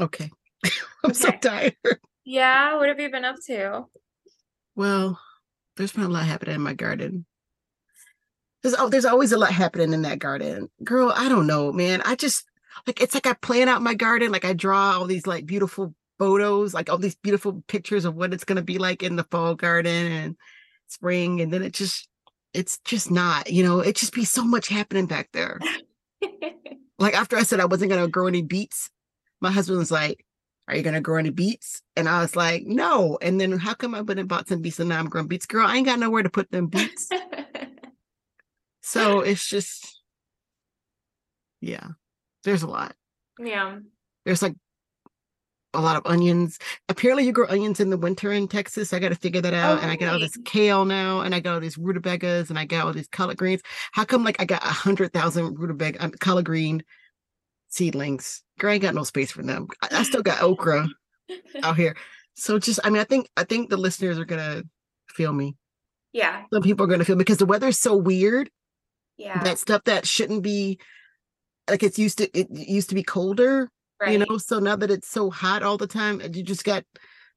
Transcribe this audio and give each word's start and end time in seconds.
Okay. 0.00 0.30
I'm 1.04 1.14
so 1.14 1.30
tired. 1.30 1.74
Yeah, 2.24 2.76
what 2.76 2.88
have 2.88 2.98
you 2.98 3.10
been 3.10 3.24
up 3.24 3.36
to? 3.46 3.84
Well, 4.74 5.20
there's 5.76 5.92
been 5.92 6.04
a 6.04 6.08
lot 6.08 6.24
happening 6.24 6.56
in 6.56 6.60
my 6.60 6.74
garden. 6.74 7.24
There's 8.62 8.74
oh, 8.78 8.88
there's 8.88 9.04
always 9.04 9.32
a 9.32 9.38
lot 9.38 9.52
happening 9.52 9.92
in 9.92 10.02
that 10.02 10.18
garden. 10.18 10.68
Girl, 10.82 11.12
I 11.14 11.28
don't 11.28 11.46
know, 11.46 11.72
man. 11.72 12.02
I 12.04 12.16
just 12.16 12.44
like 12.86 13.00
it's 13.00 13.14
like 13.14 13.26
I 13.26 13.34
plan 13.34 13.68
out 13.68 13.82
my 13.82 13.94
garden, 13.94 14.32
like 14.32 14.44
I 14.44 14.52
draw 14.52 14.98
all 14.98 15.06
these 15.06 15.26
like 15.26 15.46
beautiful 15.46 15.94
photos, 16.18 16.74
like 16.74 16.90
all 16.90 16.98
these 16.98 17.14
beautiful 17.14 17.62
pictures 17.68 18.04
of 18.04 18.16
what 18.16 18.34
it's 18.34 18.44
gonna 18.44 18.62
be 18.62 18.78
like 18.78 19.02
in 19.02 19.16
the 19.16 19.24
fall 19.30 19.54
garden 19.54 20.12
and 20.12 20.36
spring, 20.88 21.40
and 21.40 21.52
then 21.52 21.62
it 21.62 21.72
just 21.72 22.08
it's 22.52 22.78
just 22.84 23.10
not, 23.10 23.50
you 23.50 23.62
know, 23.62 23.80
it 23.80 23.96
just 23.96 24.14
be 24.14 24.24
so 24.24 24.42
much 24.42 24.68
happening 24.68 25.06
back 25.06 25.28
there. 25.32 25.60
Like 26.98 27.14
after 27.14 27.36
I 27.36 27.42
said 27.42 27.60
I 27.60 27.66
wasn't 27.66 27.90
gonna 27.90 28.08
grow 28.08 28.26
any 28.26 28.42
beets, 28.42 28.90
my 29.40 29.50
husband 29.50 29.78
was 29.78 29.90
like, 29.90 30.24
Are 30.68 30.76
you 30.76 30.82
gonna 30.82 31.00
grow 31.00 31.18
any 31.18 31.30
beets? 31.30 31.82
And 31.96 32.08
I 32.08 32.20
was 32.20 32.36
like, 32.36 32.64
No. 32.64 33.18
And 33.22 33.40
then 33.40 33.52
how 33.52 33.74
come 33.74 33.94
I 33.94 34.00
went 34.02 34.20
and 34.20 34.28
bought 34.28 34.48
some 34.48 34.62
beets 34.62 34.80
and 34.80 34.88
now 34.88 34.98
I'm 34.98 35.08
growing 35.08 35.28
beets? 35.28 35.46
Girl, 35.46 35.66
I 35.66 35.76
ain't 35.76 35.86
got 35.86 35.98
nowhere 35.98 36.22
to 36.22 36.30
put 36.30 36.50
them 36.50 36.66
beets. 36.66 37.08
So 38.82 39.20
it's 39.20 39.44
just, 39.44 40.00
yeah, 41.60 41.88
there's 42.44 42.62
a 42.62 42.68
lot. 42.68 42.94
yeah. 43.38 43.80
There's 44.24 44.42
like 44.42 44.54
a 45.74 45.80
lot 45.80 45.96
of 45.96 46.06
onions. 46.06 46.58
Apparently, 46.88 47.24
you 47.24 47.32
grow 47.32 47.48
onions 47.48 47.80
in 47.80 47.90
the 47.90 47.98
winter 47.98 48.30
in 48.30 48.46
Texas. 48.46 48.92
I 48.92 49.00
got 49.00 49.08
to 49.08 49.16
figure 49.16 49.40
that 49.40 49.54
out. 49.54 49.82
and 49.82 49.90
I 49.90 49.96
got 49.96 50.12
all 50.12 50.20
this 50.20 50.36
kale 50.44 50.84
now, 50.84 51.20
and 51.22 51.34
I 51.34 51.40
got 51.40 51.54
all 51.54 51.60
these 51.60 51.76
rutabagas, 51.76 52.48
and 52.48 52.58
I 52.58 52.64
got 52.64 52.86
all 52.86 52.92
these 52.92 53.08
collard 53.08 53.38
greens. 53.38 53.60
How 53.90 54.04
come 54.04 54.22
like 54.22 54.40
I 54.40 54.44
got 54.44 54.62
a 54.62 54.68
hundred 54.68 55.12
thousand 55.12 55.58
rutabaga, 55.58 56.04
um, 56.04 56.12
collard 56.12 56.44
green 56.44 56.84
seedlings? 57.76 58.42
Girl, 58.58 58.70
I 58.70 58.74
ain't 58.74 58.82
got 58.82 58.94
no 58.94 59.04
space 59.04 59.30
for 59.30 59.42
them. 59.42 59.68
I, 59.82 59.88
I 59.92 60.02
still 60.02 60.22
got 60.22 60.42
okra 60.48 60.88
out 61.62 61.76
here. 61.76 61.96
So 62.34 62.58
just, 62.58 62.80
I 62.84 62.90
mean, 62.90 63.00
I 63.00 63.04
think 63.04 63.28
I 63.36 63.44
think 63.44 63.70
the 63.70 63.76
listeners 63.76 64.18
are 64.18 64.24
gonna 64.24 64.62
feel 65.08 65.32
me. 65.32 65.56
yeah. 66.12 66.44
Some 66.52 66.62
people 66.62 66.84
are 66.84 66.88
gonna 66.88 67.04
feel 67.04 67.16
because 67.16 67.38
the 67.38 67.46
weather's 67.46 67.78
so 67.78 67.96
weird. 67.96 68.50
Yeah. 69.18 69.42
that 69.44 69.58
stuff 69.58 69.84
that 69.84 70.06
shouldn't 70.06 70.42
be 70.42 70.78
like 71.70 71.82
it's 71.82 71.98
used 71.98 72.18
to 72.18 72.38
it 72.38 72.48
used 72.50 72.90
to 72.90 72.94
be 72.94 73.02
colder 73.02 73.70
right. 73.98 74.12
you 74.12 74.18
know 74.18 74.36
so 74.36 74.58
now 74.58 74.76
that 74.76 74.90
it's 74.90 75.08
so 75.08 75.30
hot 75.30 75.62
all 75.62 75.78
the 75.78 75.86
time 75.86 76.20
you 76.34 76.42
just 76.42 76.64
got 76.64 76.84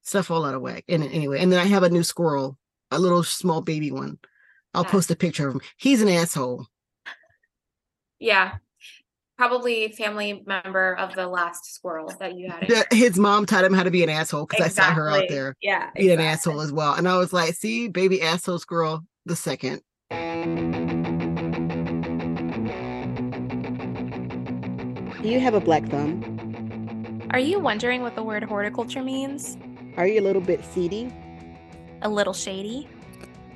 stuff 0.01 0.29
all 0.29 0.43
out 0.43 0.55
of 0.55 0.61
whack 0.61 0.83
and 0.89 1.03
anyway 1.05 1.39
and 1.39 1.49
then 1.53 1.57
i 1.57 1.63
have 1.63 1.83
a 1.83 1.89
new 1.89 2.03
squirrel 2.03 2.57
a 2.91 2.99
little 2.99 3.23
small 3.23 3.61
baby 3.61 3.91
one 3.93 4.19
i'll 4.73 4.83
Nice. 4.83 4.91
post 4.91 5.11
a 5.11 5.15
picture 5.15 5.47
of 5.47 5.53
him 5.55 5.61
he's 5.77 6.01
an 6.01 6.09
asshole 6.09 6.67
Yeah. 8.19 8.57
Probably 9.43 9.89
family 9.93 10.43
member 10.45 10.97
of 10.97 11.15
the 11.15 11.25
last 11.25 11.73
squirrel 11.73 12.11
that 12.19 12.35
you 12.35 12.49
had. 12.49 12.63
in 12.63 12.67
The- 12.89 12.93
his 12.93 13.17
mom 13.17 13.45
taught 13.45 13.63
him 13.63 13.71
how 13.73 13.83
to 13.83 13.89
be 13.89 14.03
an 14.03 14.09
asshole 14.09 14.45
because 14.45 14.65
i 14.65 14.67
saw 14.67 14.91
her 14.93 15.09
out 15.09 15.29
there 15.29 15.55
Yeah. 15.61 15.91
being 15.95 16.11
an 16.11 16.19
asshole 16.19 16.59
as 16.59 16.73
well 16.73 16.93
and 16.95 17.07
i 17.07 17.17
was 17.17 17.31
like 17.31 17.53
see 17.53 17.87
baby 17.87 18.21
asshole 18.21 18.59
squirrel 18.59 19.05
the 19.25 19.37
second 19.37 19.81
do 25.21 25.27
you 25.29 25.39
have 25.39 25.53
a 25.53 25.59
black 25.59 25.85
thumb 25.89 27.27
Are 27.31 27.39
you 27.39 27.59
wondering 27.59 28.01
what 28.01 28.15
the 28.15 28.23
word 28.23 28.43
horticulture 28.43 29.03
means? 29.03 29.57
are 29.97 30.07
you 30.07 30.19
a 30.19 30.23
little 30.23 30.41
bit 30.41 30.63
seedy 30.65 31.13
A 32.01 32.09
little 32.09 32.33
shady? 32.33 32.87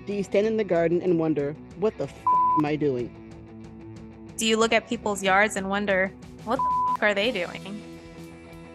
Do 0.06 0.14
you 0.14 0.24
stand 0.24 0.46
in 0.48 0.58
the 0.58 0.66
garden 0.66 1.02
and 1.02 1.18
wonder, 1.18 1.56
what 1.80 1.98
the 1.98 2.04
f 2.06 2.14
am 2.60 2.66
I 2.66 2.76
doing? 2.76 3.08
Do 4.44 4.50
you 4.50 4.58
look 4.58 4.74
at 4.74 4.90
people's 4.90 5.24
yards 5.24 5.56
and 5.56 5.70
wonder, 5.70 6.12
what 6.44 6.58
the 6.58 6.94
f- 6.96 7.02
are 7.02 7.14
they 7.14 7.32
doing? 7.32 7.82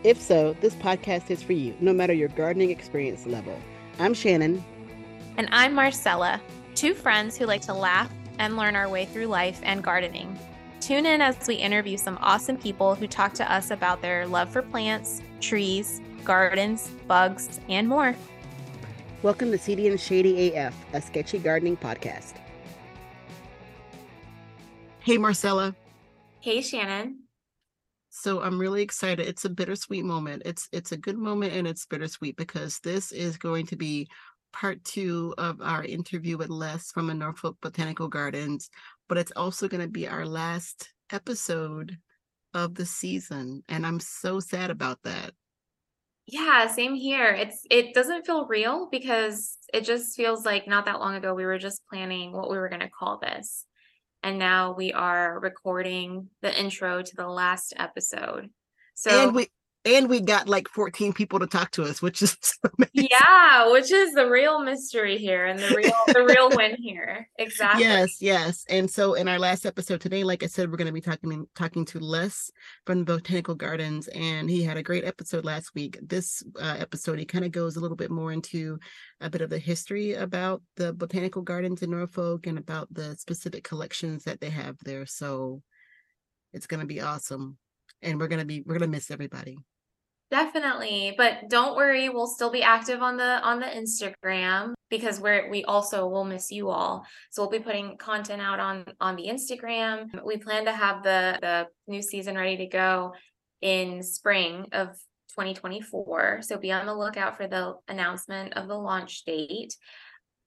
If 0.03 0.19
so, 0.19 0.57
this 0.63 0.75
podcast 0.75 1.31
is 1.31 1.43
for 1.43 1.53
you, 1.53 1.77
no 1.79 1.93
matter 1.93 2.15
your 2.15 2.29
gardening 2.29 2.71
experience 2.71 3.27
level. 3.27 3.55
I'm 3.99 4.15
Shannon. 4.15 4.65
And 5.37 5.47
I'm 5.53 5.75
Marcela, 5.75 6.41
two 6.75 6.95
friends 6.95 7.37
who 7.37 7.45
like 7.45 7.61
to 7.67 7.75
laugh 7.75 8.11
and 8.39 8.57
learn 8.57 8.77
our 8.77 8.89
way 8.89 9.05
through 9.05 9.27
life 9.27 9.61
and 9.63 9.85
gardening. 9.85 10.39
Tune 10.81 11.05
in 11.05 11.21
as 11.21 11.37
we 11.47 11.57
interview 11.57 11.99
some 11.99 12.17
awesome 12.23 12.57
people 12.57 12.95
who 12.95 13.07
talk 13.07 13.35
to 13.35 13.53
us 13.53 13.71
about 13.71 14.01
their 14.01 14.27
love 14.27 14.49
for 14.49 14.63
plants, 14.63 15.21
trees, 15.43 16.01
gardens, 16.25 16.89
bugs, 17.07 17.61
and 17.69 17.87
more. 17.87 18.17
Welcome 19.23 19.51
to 19.51 19.59
Seedy 19.59 19.89
and 19.89 20.01
Shady 20.01 20.55
AF, 20.55 20.75
a 20.95 21.03
sketchy 21.03 21.39
gardening 21.39 21.77
podcast. 21.77 22.37
Hey, 25.09 25.17
Marcela. 25.17 25.75
Hey, 26.41 26.61
Shannon. 26.61 27.21
So 28.11 28.43
I'm 28.43 28.59
really 28.59 28.83
excited. 28.83 29.27
It's 29.27 29.47
a 29.47 29.49
bittersweet 29.49 30.05
moment. 30.05 30.43
It's 30.45 30.69
it's 30.71 30.93
a 30.93 30.99
good 30.99 31.17
moment 31.17 31.55
and 31.55 31.67
it's 31.67 31.87
bittersweet 31.87 32.37
because 32.37 32.79
this 32.81 33.11
is 33.11 33.39
going 33.39 33.65
to 33.69 33.77
be 33.77 34.07
part 34.53 34.85
two 34.85 35.33
of 35.39 35.63
our 35.63 35.83
interview 35.83 36.37
with 36.37 36.51
Les 36.51 36.91
from 36.91 37.07
the 37.07 37.15
Norfolk 37.15 37.57
Botanical 37.63 38.09
Gardens, 38.09 38.69
but 39.09 39.17
it's 39.17 39.33
also 39.35 39.67
going 39.67 39.81
to 39.81 39.89
be 39.89 40.07
our 40.07 40.27
last 40.27 40.91
episode 41.11 41.97
of 42.53 42.75
the 42.75 42.85
season, 42.85 43.65
and 43.67 43.87
I'm 43.87 44.01
so 44.01 44.41
sad 44.41 44.71
about 44.71 44.99
that. 45.05 45.33
Yeah, 46.27 46.67
same 46.67 46.95
here. 46.95 47.31
It's 47.31 47.63
it 47.71 47.95
doesn't 47.95 48.27
feel 48.27 48.47
real 48.47 48.91
because 48.91 49.57
it 49.73 49.87
just 49.87 50.15
feels 50.15 50.45
like 50.45 50.69
not 50.69 50.85
that 50.85 51.01
long 51.01 51.15
ago 51.15 51.33
we 51.33 51.47
were 51.47 51.57
just 51.57 51.81
planning 51.89 52.35
what 52.35 52.51
we 52.51 52.59
were 52.59 52.69
going 52.69 52.83
to 52.83 52.91
call 52.91 53.19
this. 53.19 53.65
And 54.23 54.39
now 54.39 54.73
we 54.73 54.93
are 54.93 55.39
recording 55.39 56.29
the 56.43 56.59
intro 56.59 57.03
to 57.03 57.17
the 57.17 57.29
last 57.29 57.73
episode. 57.77 58.51
So 58.95 59.29
and 59.29 59.35
we 59.35 59.49
and 59.85 60.09
we 60.09 60.21
got 60.21 60.49
like 60.49 60.69
14 60.69 61.13
people 61.13 61.39
to 61.39 61.47
talk 61.47 61.71
to 61.73 61.85
us, 61.85 62.03
which 62.03 62.21
is 62.23 62.37
amazing. 62.79 63.09
yeah, 63.11 63.71
which 63.71 63.91
is 63.91 64.13
the 64.13 64.29
real 64.29 64.61
mystery 64.61 65.17
here 65.19 65.47
and 65.47 65.59
the 65.59 65.75
real 65.75 65.93
the 66.09 66.25
real 66.25 66.51
win 66.57 66.77
here. 66.77 67.29
Exactly. 67.39 67.85
Yes, 67.85 68.17
yes. 68.21 68.65
And 68.69 68.91
so 68.91 69.15
in 69.15 69.29
our 69.29 69.39
last 69.39 69.65
episode 69.65 70.01
today, 70.01 70.25
like 70.25 70.43
I 70.43 70.47
said, 70.47 70.71
we're 70.71 70.77
going 70.77 70.87
to 70.87 70.93
be 70.93 71.01
talking 71.01 71.47
talking 71.55 71.85
to 71.87 72.01
Les 72.01 72.51
from 72.87 72.99
the 72.99 73.05
Botanical 73.05 73.55
Gardens, 73.55 74.09
and 74.09 74.51
he 74.51 74.63
had 74.63 74.77
a 74.77 74.83
great 74.83 75.05
episode 75.05 75.45
last 75.45 75.75
week. 75.75 75.99
This 76.03 76.43
uh, 76.61 76.77
episode, 76.79 77.19
he 77.19 77.25
kind 77.25 77.45
of 77.45 77.53
goes 77.53 77.77
a 77.77 77.81
little 77.81 77.97
bit 77.97 78.11
more 78.11 78.33
into 78.33 78.79
a 79.21 79.31
bit 79.31 79.41
of 79.41 79.51
the 79.51 79.59
history 79.59 80.15
about 80.15 80.63
the 80.77 80.93
Botanical 80.93 81.43
Gardens 81.43 81.83
in 81.83 81.91
Norfolk 81.91 82.47
and 82.47 82.59
about 82.59 82.93
the 82.93 83.17
specific 83.17 83.65
collections 83.65 84.25
that 84.25 84.41
they 84.41 84.51
have 84.51 84.77
there. 84.85 85.07
So 85.07 85.63
it's 86.53 86.67
going 86.67 86.81
to 86.81 86.87
be 86.87 87.01
awesome, 87.01 87.59
and 88.03 88.19
we're 88.21 88.29
to 88.29 88.45
be 88.45 88.63
we're 88.67 88.79
to 88.79 88.87
miss 88.87 89.11
everybody. 89.11 89.59
Definitely. 90.31 91.15
But 91.17 91.49
don't 91.49 91.75
worry, 91.75 92.11
we'll 92.11 92.27
still 92.27 92.51
be 92.51 92.63
active 92.63 93.01
on 93.01 93.17
the 93.17 93.41
on 93.43 93.61
the 93.61 93.67
Instagram 93.67 94.75
because 94.91 95.21
we're 95.21 95.49
we 95.51 95.65
also 95.65 96.07
will 96.07 96.25
miss 96.25 96.51
you 96.51 96.69
all. 96.69 97.05
So 97.31 97.43
we'll 97.43 97.51
be 97.51 97.65
putting 97.65 97.97
content 97.97 98.43
out 98.43 98.61
on 98.61 98.85
on 99.01 99.17
the 99.17 99.27
Instagram. 99.27 100.25
We 100.25 100.37
plan 100.37 100.67
to 100.67 100.73
have 100.73 101.03
the 101.03 101.39
the 101.41 101.67
new 101.87 102.03
season 102.03 102.37
ready 102.37 102.59
to 102.59 102.67
go 102.67 103.15
in 103.63 104.03
spring 104.03 104.67
of 104.73 104.89
2024. 105.31 106.41
So 106.43 106.59
be 106.59 106.73
on 106.73 106.85
the 106.85 106.95
lookout 106.95 107.37
for 107.37 107.47
the 107.47 107.75
announcement 107.89 108.55
of 108.55 108.69
the 108.69 108.77
launch 108.77 109.25
date. 109.25 109.75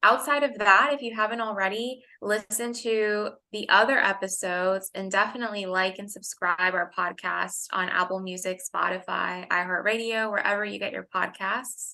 Outside 0.04 0.44
of 0.44 0.58
that, 0.58 0.92
if 0.94 1.02
you 1.04 1.14
haven't 1.16 1.42
already, 1.42 2.02
listen 2.24 2.74
to 2.74 3.30
the 3.52 3.70
other 3.70 4.00
episodes 4.00 4.90
and 4.96 5.12
definitely 5.12 5.68
like 5.68 6.00
and 6.00 6.10
subscribe 6.10 6.74
our 6.74 6.92
podcast 6.98 7.68
on 7.72 7.88
Apple 7.88 8.20
Music, 8.20 8.60
Spotify, 8.68 9.48
iHeartRadio, 9.50 10.32
wherever 10.32 10.66
you 10.66 10.80
get 10.80 10.92
your 10.92 11.08
podcasts, 11.14 11.94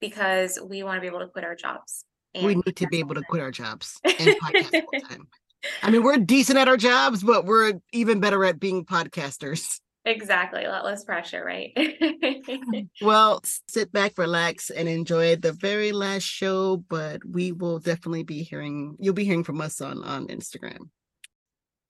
because 0.00 0.56
we 0.64 0.84
want 0.84 0.98
to 0.98 1.00
be 1.00 1.08
able 1.08 1.18
to 1.18 1.26
quit 1.26 1.44
our 1.44 1.56
jobs. 1.56 2.04
we 2.34 2.54
need 2.54 2.76
to 2.76 2.86
be 2.86 3.00
able 3.00 3.16
to 3.16 3.22
quit 3.22 3.42
our 3.42 3.50
jobs 3.50 3.98
and 4.04 4.36
podcast 4.40 4.70
full 4.70 5.00
time. 5.08 5.26
I 5.82 5.90
mean, 5.90 6.04
we're 6.04 6.18
decent 6.18 6.58
at 6.58 6.68
our 6.68 6.76
jobs, 6.76 7.24
but 7.24 7.44
we're 7.44 7.80
even 7.92 8.20
better 8.20 8.44
at 8.44 8.60
being 8.60 8.84
podcasters. 8.84 9.80
Exactly. 10.04 10.64
A 10.64 10.68
lot 10.68 10.84
less 10.84 11.04
pressure, 11.04 11.44
right? 11.44 11.72
Well, 13.00 13.40
sit 13.68 13.92
back, 13.92 14.18
relax, 14.18 14.70
and 14.70 14.88
enjoy 14.88 15.36
the 15.36 15.52
very 15.52 15.92
last 15.92 16.24
show. 16.24 16.78
But 16.88 17.24
we 17.24 17.52
will 17.52 17.78
definitely 17.78 18.24
be 18.24 18.42
hearing. 18.42 18.96
You'll 18.98 19.14
be 19.14 19.24
hearing 19.24 19.44
from 19.44 19.60
us 19.60 19.80
on 19.80 20.02
on 20.02 20.26
Instagram. 20.26 20.88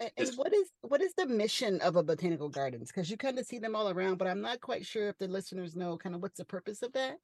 And, 0.00 0.10
and 0.16 0.30
what 0.36 0.52
is 0.52 0.68
what 0.82 1.00
is 1.00 1.14
the 1.16 1.26
mission 1.26 1.80
of 1.80 1.96
a 1.96 2.02
botanical 2.02 2.48
gardens? 2.48 2.90
Because 2.90 3.10
you 3.10 3.16
kind 3.16 3.38
of 3.38 3.46
see 3.46 3.58
them 3.58 3.74
all 3.74 3.88
around, 3.88 4.18
but 4.18 4.28
I'm 4.28 4.40
not 4.40 4.60
quite 4.60 4.84
sure 4.84 5.08
if 5.08 5.18
the 5.18 5.28
listeners 5.28 5.74
know 5.74 5.96
kind 5.96 6.14
of 6.14 6.22
what's 6.22 6.38
the 6.38 6.44
purpose 6.44 6.82
of 6.82 6.92
that. 6.92 7.16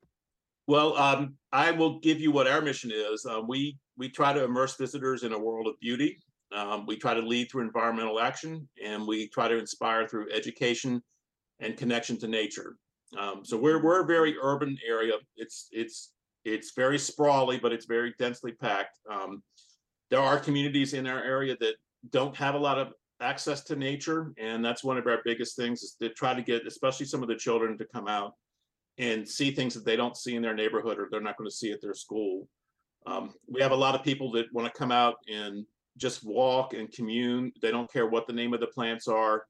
Well, 0.69 0.97
um, 0.97 1.35
I 1.51 1.71
will 1.71 1.99
give 1.99 2.21
you 2.21 2.31
what 2.31 2.47
our 2.47 2.61
mission 2.61 2.93
is. 2.95 3.27
Uh, 3.27 3.41
we 3.47 3.79
we 3.97 4.09
try 4.09 4.33
to 4.33 4.45
immerse 4.45 4.77
visitors 4.77 5.23
in 5.23 5.33
a 5.33 5.39
world 5.39 5.67
of 5.67 5.79
beauty. 5.81 6.19
Um, 6.55 6.87
we 6.87 6.97
try 6.97 7.15
to 7.15 7.21
lead 7.21 7.51
through 7.51 7.63
environmental 7.63 8.21
action, 8.21 8.69
and 8.83 9.07
we 9.07 9.29
try 9.29 9.49
to 9.49 9.59
inspire 9.59 10.09
through 10.09 10.33
education 10.33 11.03
and 11.61 11.77
connection 11.77 12.19
to 12.19 12.29
nature. 12.29 12.77
Um, 13.19 13.45
so 13.45 13.57
we're 13.57 13.83
we're 13.83 14.03
a 14.03 14.07
very 14.07 14.37
urban 14.41 14.77
area. 14.87 15.15
It's 15.37 15.69
it's 15.73 16.13
it's 16.45 16.73
very 16.75 16.99
sprawly, 16.99 17.59
but 17.59 17.73
it's 17.73 17.87
very 17.87 18.15
densely 18.19 18.53
packed. 18.53 18.99
Um, 19.11 19.43
there 20.11 20.21
are 20.21 20.39
communities 20.39 20.95
in 20.95 21.07
our 21.07 21.23
area 21.23 21.57
that 21.61 21.75
don't 22.11 22.37
have 22.37 22.55
a 22.55 22.59
lot 22.59 22.79
of 22.79 22.93
access 23.21 23.63
to 23.65 23.77
nature, 23.77 24.33
and 24.39 24.65
that's 24.65 24.85
one 24.85 24.97
of 24.97 25.07
our 25.07 25.21
biggest 25.25 25.57
things 25.57 25.83
is 25.83 25.97
to 26.01 26.09
try 26.11 26.35
to 26.35 26.43
get, 26.43 26.67
especially 26.67 27.07
some 27.07 27.23
of 27.23 27.29
the 27.29 27.37
children, 27.37 27.77
to 27.79 27.85
come 27.93 28.09
out 28.09 28.35
and 28.99 29.29
see 29.29 29.51
things 29.51 29.75
that 29.75 29.85
they 29.85 29.97
don't 29.97 30.17
see 30.17 30.35
in 30.35 30.43
their 30.43 30.55
neighborhood 30.55 30.99
or 30.99 31.09
they're 31.11 31.21
not 31.21 31.37
going 31.37 31.49
to 31.49 31.55
see 31.55 31.73
at 31.73 31.81
their 31.81 31.95
school. 31.95 32.49
Um, 33.07 33.33
we 33.47 33.63
have 33.63 33.73
a 33.73 33.77
lot 33.77 33.95
of 33.95 34.03
people 34.03 34.31
that 34.33 34.53
want 34.53 34.73
to 34.73 34.79
come 34.79 34.93
out 34.93 35.17
and 35.33 35.65
just 35.99 36.25
walk 36.25 36.75
and 36.75 36.91
commune. 36.93 37.53
They 37.61 37.71
don't 37.71 37.93
care 37.93 38.07
what 38.07 38.27
the 38.27 38.33
name 38.33 38.55
of 38.55 38.61
the 38.61 38.67
plants 38.69 39.09
are, 39.09 39.45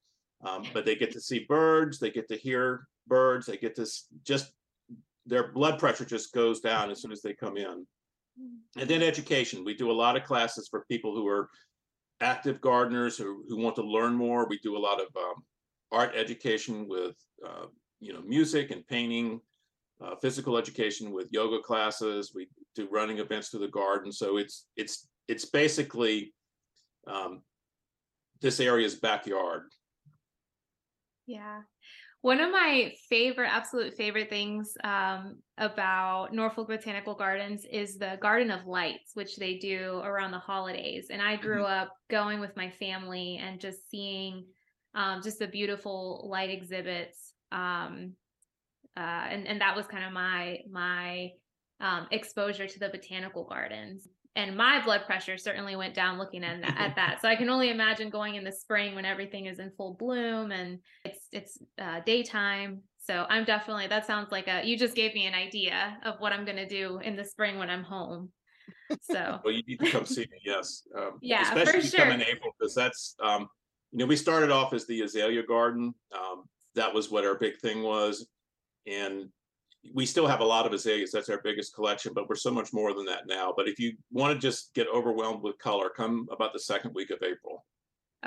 um, 0.44 0.64
but 0.72 0.84
they 0.84 0.96
get 0.96 1.12
to 1.12 1.20
see 1.20 1.46
birds. 1.48 1.98
They 1.98 2.10
get 2.10 2.28
to 2.28 2.36
hear 2.36 2.86
birds. 3.06 3.46
They 3.46 3.56
get 3.56 3.76
to 3.76 3.86
just 4.24 4.52
their 5.26 5.52
blood 5.52 5.78
pressure 5.78 6.04
just 6.04 6.32
goes 6.32 6.60
down 6.60 6.90
as 6.90 7.02
soon 7.02 7.12
as 7.12 7.20
they 7.20 7.34
come 7.34 7.56
in. 7.56 7.86
And 8.76 8.88
then 8.88 9.02
education. 9.02 9.64
We 9.64 9.74
do 9.74 9.90
a 9.90 9.92
lot 9.92 10.16
of 10.16 10.24
classes 10.24 10.68
for 10.68 10.84
people 10.88 11.14
who 11.14 11.26
are 11.28 11.50
active 12.20 12.60
gardeners 12.60 13.16
who, 13.16 13.44
who 13.48 13.56
want 13.56 13.76
to 13.76 13.82
learn 13.82 14.14
more. 14.14 14.46
We 14.48 14.58
do 14.58 14.76
a 14.76 14.78
lot 14.78 15.00
of 15.00 15.08
um, 15.16 15.42
art 15.92 16.12
education 16.14 16.88
with 16.88 17.16
uh, 17.46 17.66
you 18.00 18.12
know 18.12 18.22
music 18.22 18.70
and 18.70 18.86
painting, 18.86 19.40
uh, 20.00 20.14
physical 20.22 20.56
education 20.56 21.10
with 21.10 21.28
yoga 21.30 21.60
classes. 21.60 22.32
We 22.34 22.48
do 22.74 22.88
running 22.90 23.18
events 23.18 23.48
through 23.48 23.60
the 23.60 23.68
garden. 23.68 24.12
So 24.12 24.36
it's 24.36 24.66
it's 24.76 25.08
it's 25.26 25.44
basically 25.44 26.32
um, 27.08 27.42
this 28.40 28.60
area's 28.60 28.94
backyard. 28.94 29.62
Yeah. 31.26 31.60
One 32.22 32.40
of 32.40 32.50
my 32.50 32.92
favorite, 33.08 33.48
absolute 33.48 33.94
favorite 33.94 34.28
things 34.28 34.76
um, 34.82 35.36
about 35.56 36.32
Norfolk 36.32 36.68
Botanical 36.68 37.14
Gardens 37.14 37.64
is 37.70 37.96
the 37.96 38.18
Garden 38.20 38.50
of 38.50 38.66
Lights, 38.66 39.12
which 39.14 39.36
they 39.36 39.56
do 39.58 40.00
around 40.04 40.32
the 40.32 40.38
holidays. 40.38 41.08
And 41.10 41.22
I 41.22 41.36
grew 41.36 41.62
mm-hmm. 41.62 41.82
up 41.82 41.92
going 42.10 42.40
with 42.40 42.56
my 42.56 42.70
family 42.70 43.40
and 43.40 43.60
just 43.60 43.88
seeing 43.88 44.46
um, 44.96 45.20
just 45.22 45.38
the 45.38 45.46
beautiful 45.46 46.26
light 46.28 46.50
exhibits. 46.50 47.34
Um, 47.52 48.14
uh, 48.96 49.26
and 49.30 49.46
and 49.46 49.60
that 49.60 49.76
was 49.76 49.86
kind 49.86 50.04
of 50.04 50.12
my 50.12 50.58
my 50.68 51.30
um, 51.80 52.08
exposure 52.10 52.66
to 52.66 52.78
the 52.80 52.88
botanical 52.88 53.44
gardens 53.44 54.08
and 54.38 54.56
my 54.56 54.80
blood 54.84 55.04
pressure 55.04 55.36
certainly 55.36 55.74
went 55.74 55.94
down 55.94 56.16
looking 56.16 56.44
at, 56.44 56.62
at 56.62 56.94
that. 56.94 57.18
So 57.20 57.28
I 57.28 57.34
can 57.34 57.50
only 57.50 57.70
imagine 57.70 58.08
going 58.08 58.36
in 58.36 58.44
the 58.44 58.52
spring 58.52 58.94
when 58.94 59.04
everything 59.04 59.46
is 59.46 59.58
in 59.58 59.72
full 59.76 59.94
bloom 59.94 60.52
and 60.52 60.78
it's 61.04 61.26
it's 61.32 61.58
uh, 61.78 62.00
daytime. 62.06 62.82
So 63.00 63.26
I'm 63.28 63.44
definitely 63.44 63.88
that 63.88 64.06
sounds 64.06 64.30
like 64.30 64.46
a 64.46 64.64
you 64.64 64.78
just 64.78 64.94
gave 64.94 65.12
me 65.14 65.26
an 65.26 65.34
idea 65.34 65.98
of 66.04 66.20
what 66.20 66.32
I'm 66.32 66.44
going 66.44 66.56
to 66.56 66.68
do 66.68 67.00
in 67.02 67.16
the 67.16 67.24
spring 67.24 67.58
when 67.58 67.68
I'm 67.68 67.82
home. 67.82 68.30
So 69.02 69.40
well, 69.44 69.52
you 69.52 69.62
need 69.66 69.80
to 69.80 69.90
come 69.90 70.06
see 70.06 70.20
me. 70.30 70.38
Yes, 70.44 70.84
um, 70.96 71.18
yeah, 71.20 71.42
especially 71.42 71.80
for 71.80 71.86
sure. 71.88 72.04
come 72.04 72.12
in 72.12 72.22
April 72.22 72.52
because 72.58 72.74
that's 72.74 73.16
um, 73.20 73.48
you 73.90 73.98
know 73.98 74.06
we 74.06 74.14
started 74.14 74.52
off 74.52 74.72
as 74.72 74.86
the 74.86 75.00
azalea 75.00 75.42
garden. 75.42 75.92
Um, 76.14 76.44
that 76.76 76.94
was 76.94 77.10
what 77.10 77.24
our 77.24 77.34
big 77.34 77.58
thing 77.58 77.82
was, 77.82 78.28
and 78.86 79.28
we 79.94 80.06
still 80.06 80.26
have 80.26 80.40
a 80.40 80.44
lot 80.44 80.66
of 80.66 80.72
azaleas. 80.72 81.12
That's 81.12 81.28
our 81.28 81.40
biggest 81.42 81.74
collection, 81.74 82.12
but 82.14 82.28
we're 82.28 82.36
so 82.36 82.50
much 82.50 82.72
more 82.72 82.94
than 82.94 83.04
that 83.06 83.26
now. 83.26 83.52
But 83.56 83.68
if 83.68 83.78
you 83.78 83.94
want 84.10 84.34
to 84.34 84.38
just 84.38 84.74
get 84.74 84.86
overwhelmed 84.92 85.42
with 85.42 85.58
color, 85.58 85.90
come 85.94 86.26
about 86.30 86.52
the 86.52 86.60
second 86.60 86.94
week 86.94 87.10
of 87.10 87.18
April. 87.22 87.64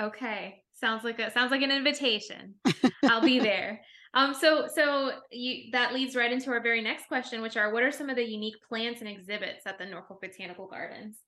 Okay, 0.00 0.62
sounds 0.74 1.04
like 1.04 1.18
a 1.18 1.30
sounds 1.30 1.50
like 1.50 1.62
an 1.62 1.70
invitation. 1.70 2.54
I'll 3.04 3.20
be 3.20 3.38
there. 3.38 3.80
Um, 4.14 4.34
so 4.34 4.68
so 4.72 5.12
you 5.30 5.70
that 5.72 5.92
leads 5.94 6.16
right 6.16 6.32
into 6.32 6.50
our 6.50 6.62
very 6.62 6.82
next 6.82 7.08
question, 7.08 7.40
which 7.40 7.56
are 7.56 7.72
what 7.72 7.82
are 7.82 7.92
some 7.92 8.10
of 8.10 8.16
the 8.16 8.24
unique 8.24 8.56
plants 8.68 9.00
and 9.00 9.08
exhibits 9.08 9.66
at 9.66 9.78
the 9.78 9.86
Norfolk 9.86 10.20
Botanical 10.20 10.66
Gardens? 10.66 11.18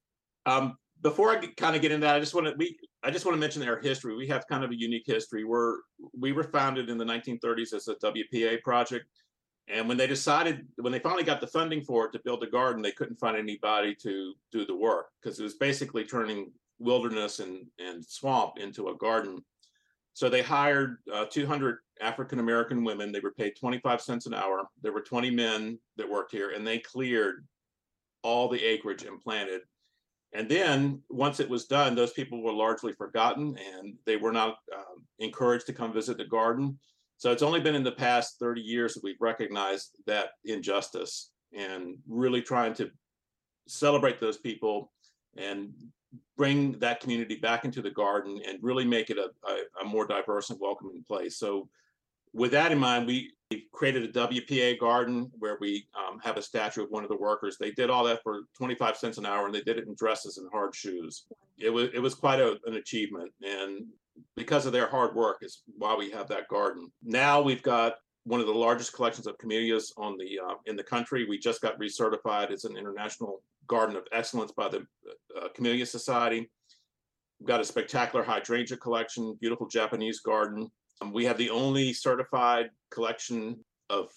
Um, 0.47 0.77
before 1.03 1.31
I 1.31 1.47
kind 1.57 1.77
of 1.77 1.83
get 1.83 1.93
into 1.93 2.07
that, 2.07 2.17
I 2.17 2.21
just 2.21 2.35
want 2.35 2.47
to 2.47 2.55
we 2.57 2.77
I 3.03 3.11
just 3.11 3.25
want 3.25 3.37
to 3.37 3.41
mention 3.41 3.67
our 3.69 3.81
history. 3.81 4.17
We 4.17 4.27
have 4.29 4.47
kind 4.49 4.65
of 4.65 4.71
a 4.71 4.77
unique 4.79 5.05
history. 5.07 5.45
We're 5.45 5.79
we 6.19 6.33
were 6.33 6.45
founded 6.45 6.91
in 6.91 6.99
the 6.99 7.05
1930s 7.05 7.75
as 7.75 7.89
a 7.89 7.95
WPA 7.97 8.63
project 8.63 9.07
and 9.69 9.89
when 9.89 9.97
they 9.97 10.07
decided, 10.07 10.67
when 10.77 10.93
they 10.93 10.99
finally 10.99 11.25
got 11.25 11.41
the 11.41 11.47
funding 11.47 11.83
for 11.83 12.07
it 12.07 12.13
to 12.13 12.21
build 12.25 12.43
a 12.43 12.47
garden, 12.47 12.83
they 12.83 12.93
couldn't 12.93 13.19
find 13.19 13.37
anybody 13.37 13.95
to 14.03 14.35
do 14.53 14.67
the 14.67 14.77
work 14.77 15.07
because 15.23 15.41
it 15.41 15.43
was 15.43 15.55
basically 15.55 16.05
turning 16.05 16.53
wilderness 16.79 17.39
and, 17.39 17.67
and 17.79 18.05
swamp 18.05 18.59
into 18.59 18.89
a 18.89 18.97
garden. 18.97 19.43
So 20.13 20.29
they 20.29 20.43
hired 20.43 20.99
uh, 21.13 21.25
200 21.25 21.79
African 22.01 22.41
American 22.41 22.85
women. 22.85 23.11
They 23.11 23.21
were 23.21 23.33
paid 23.33 23.57
25 23.59 24.01
cents 24.01 24.27
an 24.27 24.35
hour. 24.35 24.65
There 24.83 24.93
were 24.93 25.01
20 25.01 25.31
men 25.31 25.79
that 25.97 26.11
worked 26.11 26.33
here, 26.33 26.51
and 26.51 26.67
they 26.67 26.79
cleared 26.79 27.47
all 28.23 28.49
the 28.49 28.63
acreage 28.63 29.05
and 29.05 29.21
planted. 29.21 29.63
And 30.35 30.49
then 30.49 31.01
once 31.09 31.39
it 31.41 31.49
was 31.49 31.67
done, 31.67 31.95
those 31.95 32.13
people 32.13 32.43
were 32.43 32.53
largely 32.53 32.93
forgotten 32.93 33.57
and 33.57 33.95
they 34.05 34.17
were 34.17 34.33
not 34.33 34.57
um, 34.75 35.05
encouraged 35.21 35.67
to 35.67 35.73
come 35.73 35.93
visit 35.93 36.19
the 36.19 36.25
garden. 36.25 36.77
So 37.17 37.33
it's 37.33 37.43
only 37.43 37.61
been 37.61 37.75
in 37.75 37.85
the 37.85 37.93
past 37.93 38.39
30 38.39 38.61
years 38.61 38.95
that 38.95 39.05
we've 39.05 39.21
recognized 39.21 39.97
that 40.07 40.31
injustice 40.45 41.31
and 41.57 41.97
really 42.09 42.43
trying 42.43 42.75
to 42.75 42.91
celebrate 43.67 44.21
those 44.21 44.37
people 44.37 44.93
and 45.37 45.73
bring 46.37 46.73
that 46.81 47.01
community 47.01 47.37
back 47.37 47.65
into 47.65 47.83
the 47.83 47.91
garden 47.91 48.41
and 48.47 48.59
really 48.63 48.85
make 48.85 49.11
it 49.11 49.19
a, 49.19 49.31
a, 49.49 49.83
a 49.83 49.85
more 49.85 50.07
diverse 50.07 50.51
and 50.51 50.61
welcoming 50.61 51.05
place. 51.07 51.39
So 51.39 51.69
with 52.35 52.51
that 52.51 52.73
in 52.73 52.79
mind, 52.79 53.07
we 53.07 53.33
created 53.73 54.05
a 54.05 54.27
WPA 54.27 54.79
garden 54.79 55.31
where 55.39 55.57
we 55.61 55.87
um, 55.97 56.19
have 56.19 56.37
a 56.37 56.43
statue 56.43 56.83
of 56.83 56.91
one 56.91 57.05
of 57.05 57.09
the 57.09 57.17
workers. 57.17 57.57
They 57.59 57.71
did 57.71 57.91
all 57.91 58.05
that 58.05 58.23
for 58.23 58.41
25 58.57 58.97
cents 58.97 59.19
an 59.19 59.27
hour 59.27 59.47
and 59.47 59.55
they 59.55 59.61
did 59.61 59.79
it 59.79 59.87
in 59.87 59.95
dresses 59.95 60.39
and 60.39 60.51
hard 60.53 60.75
shoes. 60.75 61.27
It 61.59 61.71
was, 61.71 61.91
it 61.95 62.01
was 62.01 62.15
quite 62.15 62.41
a, 62.41 62.59
an 62.67 62.75
achievement. 62.75 63.33
And 63.43 63.87
because 64.37 64.67
of 64.67 64.73
their 64.73 64.89
hard 64.89 65.15
work 65.15 65.39
is 65.43 65.63
why 65.79 65.95
we 65.95 66.11
have 66.11 66.29
that 66.29 66.49
garden. 66.49 66.91
Now 67.03 67.41
we've 67.41 67.63
got 67.63 67.95
one 68.25 68.41
of 68.41 68.47
the 68.47 68.53
largest 68.53 68.93
collections 68.95 69.27
of 69.27 69.39
camellias 69.39 69.93
on 69.97 70.17
the 70.17 70.41
uh, 70.45 70.55
in 70.67 70.77
the 70.77 70.83
country. 70.83 71.27
We 71.27 71.39
just 71.39 71.61
got 71.61 71.79
recertified 71.79 72.51
as 72.51 72.65
an 72.65 72.77
international 72.77 73.43
garden 73.67 73.97
of 73.97 74.05
excellence 74.13 74.53
by 74.53 74.69
the 74.69 74.87
uh, 75.39 75.49
Camellia 75.55 75.87
Society. 75.87 76.51
We've 77.39 77.49
got 77.49 77.61
a 77.61 77.65
spectacular 77.65 78.25
hydrangea 78.25 78.79
collection, 78.79 79.37
beautiful 79.41 79.69
Japanese 79.69 80.21
garden. 80.21 80.71
Um, 81.01 81.13
we 81.13 81.25
have 81.25 81.39
the 81.39 81.51
only 81.51 81.93
certified 81.93 82.71
collection 82.91 83.65
of 83.91 84.11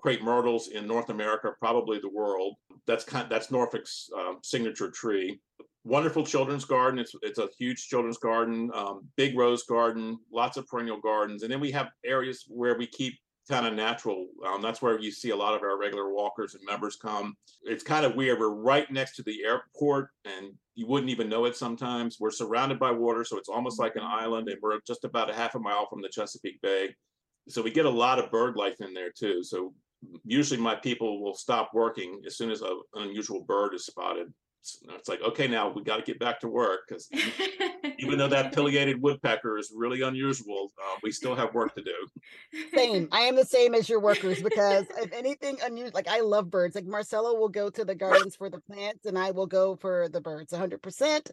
crepe 0.00 0.22
myrtles 0.22 0.68
in 0.68 0.86
North 0.86 1.10
America, 1.10 1.52
probably 1.58 1.98
the 1.98 2.08
world. 2.08 2.54
That's 2.86 3.04
kind 3.04 3.28
that's 3.30 3.50
Norfolk's 3.50 4.10
um, 4.16 4.38
signature 4.42 4.90
tree 4.90 5.40
wonderful 5.86 6.26
children's 6.26 6.64
garden. 6.64 6.98
It's 6.98 7.14
it's 7.22 7.38
a 7.38 7.48
huge 7.58 7.86
children's 7.88 8.18
garden, 8.18 8.70
um, 8.74 9.06
big 9.16 9.38
rose 9.38 9.62
garden, 9.62 10.18
lots 10.32 10.56
of 10.56 10.66
perennial 10.66 11.00
gardens, 11.00 11.42
and 11.42 11.50
then 11.50 11.60
we 11.60 11.70
have 11.70 11.88
areas 12.04 12.44
where 12.48 12.76
we 12.76 12.86
keep 12.86 13.14
kind 13.48 13.66
of 13.66 13.74
natural. 13.74 14.26
Um, 14.46 14.62
that's 14.62 14.82
where 14.82 14.98
you 14.98 15.10
see 15.10 15.30
a 15.30 15.36
lot 15.36 15.54
of 15.54 15.62
our 15.62 15.78
regular 15.78 16.12
walkers 16.12 16.54
and 16.54 16.64
members 16.64 16.96
come. 16.96 17.36
It's 17.62 17.84
kind 17.84 18.04
of 18.04 18.14
weird. 18.14 18.40
We're 18.40 18.48
right 18.48 18.90
next 18.90 19.16
to 19.16 19.22
the 19.22 19.44
airport, 19.44 20.10
and 20.24 20.52
you 20.74 20.86
wouldn't 20.86 21.10
even 21.10 21.28
know 21.28 21.44
it 21.44 21.56
sometimes. 21.56 22.18
We're 22.18 22.30
surrounded 22.30 22.78
by 22.78 22.90
water, 22.90 23.24
so 23.24 23.38
it's 23.38 23.48
almost 23.48 23.78
like 23.78 23.96
an 23.96 24.04
island, 24.04 24.48
and 24.48 24.58
we're 24.62 24.78
just 24.86 25.04
about 25.04 25.30
a 25.30 25.34
half 25.34 25.54
a 25.54 25.58
mile 25.58 25.86
from 25.88 26.02
the 26.02 26.08
Chesapeake 26.08 26.60
Bay. 26.62 26.94
So 27.48 27.62
we 27.62 27.70
get 27.70 27.86
a 27.86 27.90
lot 27.90 28.18
of 28.18 28.30
bird 28.30 28.56
life 28.56 28.80
in 28.80 28.92
there 28.92 29.12
too. 29.16 29.44
So 29.44 29.72
usually 30.24 30.60
my 30.60 30.74
people 30.74 31.22
will 31.22 31.34
stop 31.34 31.70
working 31.72 32.20
as 32.26 32.36
soon 32.36 32.50
as 32.50 32.62
a, 32.62 32.66
an 32.94 33.08
unusual 33.08 33.44
bird 33.44 33.74
is 33.74 33.86
spotted 33.86 34.32
it's 34.90 35.08
like 35.08 35.20
okay 35.22 35.46
now 35.46 35.68
we 35.68 35.82
got 35.82 35.96
to 35.96 36.02
get 36.02 36.18
back 36.18 36.40
to 36.40 36.48
work 36.48 36.80
because 36.88 37.08
even 37.98 38.18
though 38.18 38.28
that 38.28 38.52
pileated 38.54 39.00
woodpecker 39.00 39.58
is 39.58 39.72
really 39.74 40.02
unusual 40.02 40.72
uh, 40.82 40.96
we 41.02 41.10
still 41.10 41.34
have 41.34 41.54
work 41.54 41.74
to 41.74 41.82
do. 41.82 41.94
Same. 42.74 43.08
I 43.12 43.20
am 43.20 43.36
the 43.36 43.44
same 43.44 43.74
as 43.74 43.88
your 43.88 44.00
workers 44.00 44.42
because 44.42 44.86
if 44.98 45.12
anything 45.12 45.58
unusual 45.62 45.92
like 45.94 46.08
i 46.08 46.20
love 46.20 46.50
birds. 46.50 46.74
Like 46.74 46.86
marcela 46.86 47.38
will 47.38 47.48
go 47.48 47.70
to 47.70 47.84
the 47.84 47.94
gardens 47.94 48.36
for 48.36 48.50
the 48.50 48.60
plants 48.60 49.06
and 49.06 49.18
i 49.18 49.30
will 49.30 49.46
go 49.46 49.76
for 49.76 50.08
the 50.08 50.20
birds 50.20 50.52
100% 50.52 51.30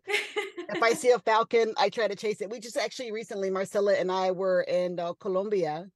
if 0.69 0.83
i 0.83 0.93
see 0.93 1.11
a 1.11 1.19
falcon 1.19 1.73
i 1.77 1.89
try 1.89 2.07
to 2.07 2.15
chase 2.15 2.41
it. 2.41 2.49
We 2.49 2.59
just 2.59 2.77
actually 2.77 3.11
recently 3.11 3.49
marcela 3.49 3.93
and 3.93 4.11
i 4.11 4.31
were 4.31 4.61
in 4.61 4.99
uh, 4.99 5.13
colombia 5.13 5.87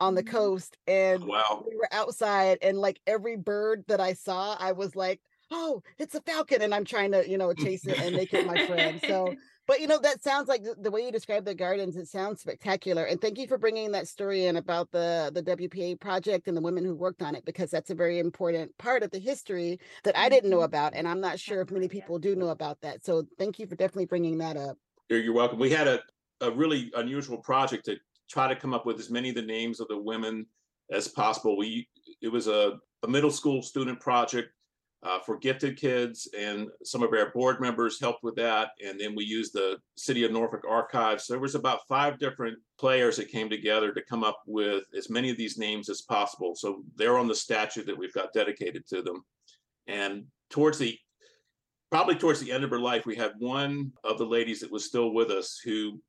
on 0.00 0.14
the 0.14 0.22
mm-hmm. 0.22 0.36
coast 0.36 0.76
and 0.86 1.24
wow. 1.24 1.64
we 1.66 1.76
were 1.76 1.88
outside 1.92 2.58
and 2.60 2.76
like 2.76 3.00
every 3.06 3.36
bird 3.36 3.84
that 3.86 4.00
i 4.00 4.12
saw 4.14 4.56
i 4.58 4.72
was 4.72 4.96
like 4.96 5.20
oh, 5.52 5.82
it's 5.98 6.14
a 6.14 6.20
falcon, 6.22 6.62
and 6.62 6.74
I'm 6.74 6.84
trying 6.84 7.12
to, 7.12 7.28
you 7.28 7.38
know, 7.38 7.52
chase 7.52 7.86
it 7.86 7.98
and 8.00 8.16
make 8.16 8.32
it 8.32 8.46
my 8.46 8.66
friend. 8.66 9.00
So, 9.06 9.34
but 9.66 9.80
you 9.80 9.86
know, 9.86 9.98
that 9.98 10.22
sounds 10.22 10.48
like 10.48 10.62
the, 10.64 10.74
the 10.78 10.90
way 10.90 11.02
you 11.02 11.12
describe 11.12 11.44
the 11.44 11.54
gardens. 11.54 11.96
It 11.96 12.08
sounds 12.08 12.40
spectacular, 12.40 13.04
and 13.04 13.20
thank 13.20 13.38
you 13.38 13.46
for 13.46 13.58
bringing 13.58 13.92
that 13.92 14.08
story 14.08 14.46
in 14.46 14.56
about 14.56 14.90
the 14.90 15.30
the 15.34 15.42
WPA 15.42 16.00
project 16.00 16.48
and 16.48 16.56
the 16.56 16.60
women 16.60 16.84
who 16.84 16.94
worked 16.94 17.22
on 17.22 17.34
it, 17.34 17.44
because 17.44 17.70
that's 17.70 17.90
a 17.90 17.94
very 17.94 18.18
important 18.18 18.76
part 18.78 19.02
of 19.02 19.10
the 19.10 19.18
history 19.18 19.78
that 20.04 20.16
I 20.16 20.28
didn't 20.28 20.50
know 20.50 20.58
mm-hmm. 20.58 20.64
about, 20.64 20.94
and 20.94 21.06
I'm 21.06 21.20
not 21.20 21.38
sure 21.38 21.60
if 21.60 21.70
many 21.70 21.88
people 21.88 22.18
do 22.18 22.34
know 22.34 22.48
about 22.48 22.80
that. 22.80 23.04
So, 23.04 23.24
thank 23.38 23.58
you 23.58 23.66
for 23.66 23.76
definitely 23.76 24.06
bringing 24.06 24.38
that 24.38 24.56
up. 24.56 24.76
You're 25.08 25.34
welcome. 25.34 25.58
We 25.58 25.70
had 25.70 25.86
a 25.86 26.00
a 26.42 26.50
really 26.50 26.90
unusual 26.96 27.38
project 27.38 27.86
to 27.86 27.96
try 28.28 28.48
to 28.48 28.56
come 28.56 28.74
up 28.74 28.84
with 28.84 28.98
as 28.98 29.10
many 29.10 29.28
of 29.28 29.36
the 29.36 29.42
names 29.42 29.80
of 29.80 29.88
the 29.88 29.96
women 29.96 30.46
as 30.90 31.08
possible. 31.08 31.56
We 31.56 31.88
it 32.20 32.28
was 32.28 32.48
a, 32.48 32.78
a 33.02 33.08
middle 33.08 33.30
school 33.30 33.62
student 33.62 34.00
project 34.00 34.50
uh, 35.02 35.18
for 35.18 35.36
gifted 35.36 35.76
kids, 35.76 36.28
and 36.38 36.68
some 36.84 37.02
of 37.02 37.12
our 37.12 37.30
board 37.30 37.60
members 37.60 38.00
helped 38.00 38.22
with 38.22 38.36
that. 38.36 38.70
And 38.84 39.00
then 39.00 39.14
we 39.16 39.24
used 39.24 39.52
the 39.52 39.78
City 39.96 40.24
of 40.24 40.30
Norfolk 40.30 40.64
archives. 40.68 41.24
So 41.24 41.32
there 41.32 41.40
was 41.40 41.56
about 41.56 41.86
five 41.88 42.18
different 42.18 42.58
players 42.78 43.16
that 43.16 43.28
came 43.28 43.50
together 43.50 43.92
to 43.92 44.02
come 44.02 44.22
up 44.22 44.42
with 44.46 44.84
as 44.96 45.10
many 45.10 45.30
of 45.30 45.36
these 45.36 45.58
names 45.58 45.88
as 45.88 46.02
possible. 46.02 46.54
So 46.54 46.84
they're 46.96 47.18
on 47.18 47.26
the 47.26 47.34
statue 47.34 47.84
that 47.84 47.98
we've 47.98 48.14
got 48.14 48.32
dedicated 48.32 48.86
to 48.88 49.02
them. 49.02 49.24
And 49.88 50.24
towards 50.50 50.78
the 50.78 50.96
probably 51.90 52.14
towards 52.14 52.40
the 52.40 52.52
end 52.52 52.64
of 52.64 52.70
her 52.70 52.78
life, 52.78 53.04
we 53.04 53.16
had 53.16 53.32
one 53.38 53.92
of 54.04 54.18
the 54.18 54.24
ladies 54.24 54.60
that 54.60 54.72
was 54.72 54.84
still 54.84 55.12
with 55.12 55.30
us 55.30 55.60
who 55.62 56.00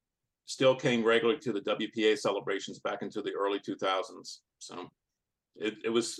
still 0.45 0.75
came 0.75 1.03
regularly 1.03 1.39
to 1.39 1.51
the 1.51 1.61
WPA 1.61 2.17
celebrations 2.17 2.79
back 2.79 3.01
into 3.01 3.21
the 3.21 3.31
early 3.31 3.59
2000s. 3.59 4.39
So 4.59 4.89
it, 5.55 5.75
it 5.83 5.89
was 5.89 6.19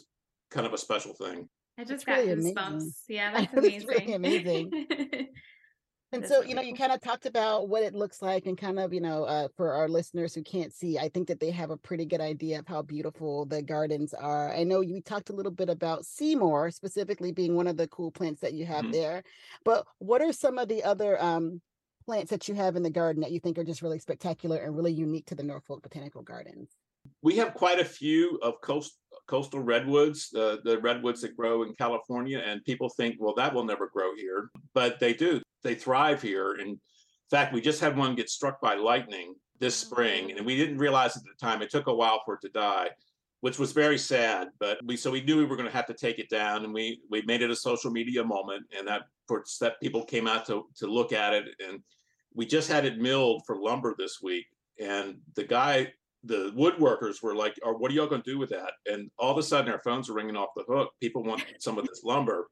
kind 0.50 0.66
of 0.66 0.74
a 0.74 0.78
special 0.78 1.14
thing. 1.14 1.48
I 1.78 1.84
just 1.84 1.90
That's 1.90 2.04
got 2.06 2.18
really 2.28 2.36
goosebumps. 2.36 2.72
amazing. 2.72 2.94
Yeah, 3.08 3.32
that's 3.34 3.54
amazing. 3.54 3.88
that's 3.88 4.00
really 4.00 4.14
amazing. 4.14 4.88
And 6.12 6.24
so, 6.28 6.36
really 6.42 6.50
you 6.50 6.56
know, 6.56 6.62
you 6.62 6.76
kind 6.76 6.92
of 6.92 7.02
talked 7.02 7.26
about 7.26 7.70
what 7.70 7.82
it 7.82 7.96
looks 7.96 8.22
like 8.22 8.46
and 8.46 8.56
kind 8.56 8.78
of, 8.80 8.94
you 8.94 9.02
know, 9.02 9.24
uh, 9.24 9.48
for 9.58 9.74
our 9.74 9.90
listeners 9.90 10.36
who 10.36 10.44
can't 10.44 10.72
see, 10.72 11.00
I 11.00 11.10
think 11.10 11.28
that 11.28 11.40
they 11.40 11.50
have 11.50 11.72
a 11.72 11.78
pretty 11.78 12.06
good 12.06 12.22
idea 12.22 12.60
of 12.60 12.68
how 12.68 12.84
beautiful 12.84 13.48
the 13.48 13.64
gardens 13.64 14.14
are. 14.14 14.54
I 14.54 14.64
know 14.64 14.82
you 14.82 15.02
talked 15.02 15.32
a 15.32 15.34
little 15.34 15.52
bit 15.52 15.70
about 15.70 16.06
Seymour 16.06 16.70
specifically 16.70 17.32
being 17.32 17.56
one 17.56 17.66
of 17.66 17.78
the 17.78 17.88
cool 17.88 18.12
plants 18.12 18.42
that 18.42 18.54
you 18.54 18.64
have 18.68 18.86
Mhm. 18.86 18.92
there, 18.92 19.24
but 19.66 19.88
what 19.98 20.22
are 20.22 20.32
some 20.32 20.60
of 20.60 20.68
the 20.68 20.84
other 20.84 21.20
um, 21.20 21.64
plants 22.06 22.30
that 22.30 22.48
you 22.48 22.54
have 22.54 22.76
in 22.76 22.84
the 22.84 22.92
garden 22.92 23.22
that 23.22 23.32
you 23.32 23.40
think 23.40 23.58
are 23.58 23.64
just 23.64 23.82
really 23.82 23.98
spectacular 23.98 24.58
and 24.58 24.76
really 24.76 24.94
unique 24.94 25.26
to 25.26 25.36
the 25.36 25.42
Norfolk 25.42 25.82
Botanical 25.82 26.22
Gardens? 26.22 26.70
We 27.24 27.38
have 27.38 27.56
quite 27.56 27.80
a 27.80 27.86
few 27.86 28.38
of 28.44 28.62
coast, 28.62 29.00
coastal 29.28 29.62
redwoods, 29.62 30.30
the, 30.30 30.60
the 30.64 30.80
redwoods 30.80 31.22
that 31.22 31.38
grow 31.38 31.64
in 31.64 31.74
California, 31.76 32.42
and 32.46 32.64
people 32.64 32.90
think, 32.90 33.16
well, 33.20 33.34
that 33.36 33.54
will 33.54 33.64
never 33.64 33.88
grow 33.88 34.16
here, 34.16 34.50
but 34.74 35.00
they 35.00 35.14
do. 35.14 35.42
They 35.64 35.76
thrive 35.76 36.22
here. 36.22 36.54
And 36.54 36.70
in 36.70 36.80
fact, 37.32 37.54
we 37.54 37.62
just 37.62 37.80
had 37.80 37.98
one 37.98 38.16
get 38.16 38.30
struck 38.30 38.60
by 38.62 38.76
lightning 38.76 39.36
this 39.60 39.82
oh, 39.84 39.88
spring, 39.88 40.32
and 40.32 40.46
we 40.46 40.58
didn't 40.58 40.78
realize 40.78 41.16
at 41.16 41.24
the 41.24 41.30
time. 41.40 41.62
It 41.62 41.70
took 41.70 41.88
a 41.88 41.94
while 41.94 42.22
for 42.26 42.36
it 42.36 42.42
to 42.42 42.50
die, 42.50 42.90
which 43.42 43.58
was 43.58 43.72
very 43.72 43.98
sad. 43.98 44.50
But 44.60 44.80
we 44.84 44.98
so 44.98 45.10
we 45.10 45.22
knew 45.22 45.38
we 45.38 45.46
were 45.46 45.56
going 45.56 45.70
to 45.70 45.76
have 45.76 45.88
to 45.88 45.94
take 45.94 46.20
it 46.20 46.30
down, 46.30 46.66
and 46.66 46.74
we 46.74 47.00
we 47.10 47.22
made 47.24 47.42
it 47.42 47.50
a 47.50 47.56
social 47.56 47.92
media 47.92 48.24
moment, 48.24 48.66
and 48.78 48.88
that 48.88 49.04
for 49.28 49.44
that 49.62 49.80
people 49.82 50.04
came 50.04 50.28
out 50.28 50.46
to 50.48 50.66
to 50.78 50.88
look 50.88 51.14
at 51.14 51.34
it, 51.34 51.46
and 51.66 51.80
we 52.34 52.46
just 52.46 52.70
had 52.70 52.86
it 52.86 52.98
milled 53.00 53.44
for 53.46 53.58
lumber 53.58 53.96
this 53.98 54.20
week, 54.22 54.46
and 54.80 55.18
the 55.36 55.44
guy 55.44 55.94
the 56.24 56.52
woodworkers 56.56 57.22
were 57.22 57.36
like, 57.36 57.60
"Or 57.64 57.78
what 57.78 57.92
are 57.92 57.94
y'all 57.94 58.08
going 58.08 58.22
to 58.22 58.32
do 58.32 58.40
with 58.40 58.50
that?" 58.50 58.74
And 58.86 59.12
all 59.18 59.32
of 59.32 59.38
a 59.38 59.44
sudden, 59.44 59.72
our 59.72 59.80
phones 59.80 60.10
are 60.10 60.14
ringing 60.14 60.38
off 60.38 60.50
the 60.56 60.64
hook. 60.68 60.92
People 61.02 61.24
want 61.24 61.44
some 61.60 61.78
of 61.78 61.86
this 61.88 62.04
lumber, 62.04 62.48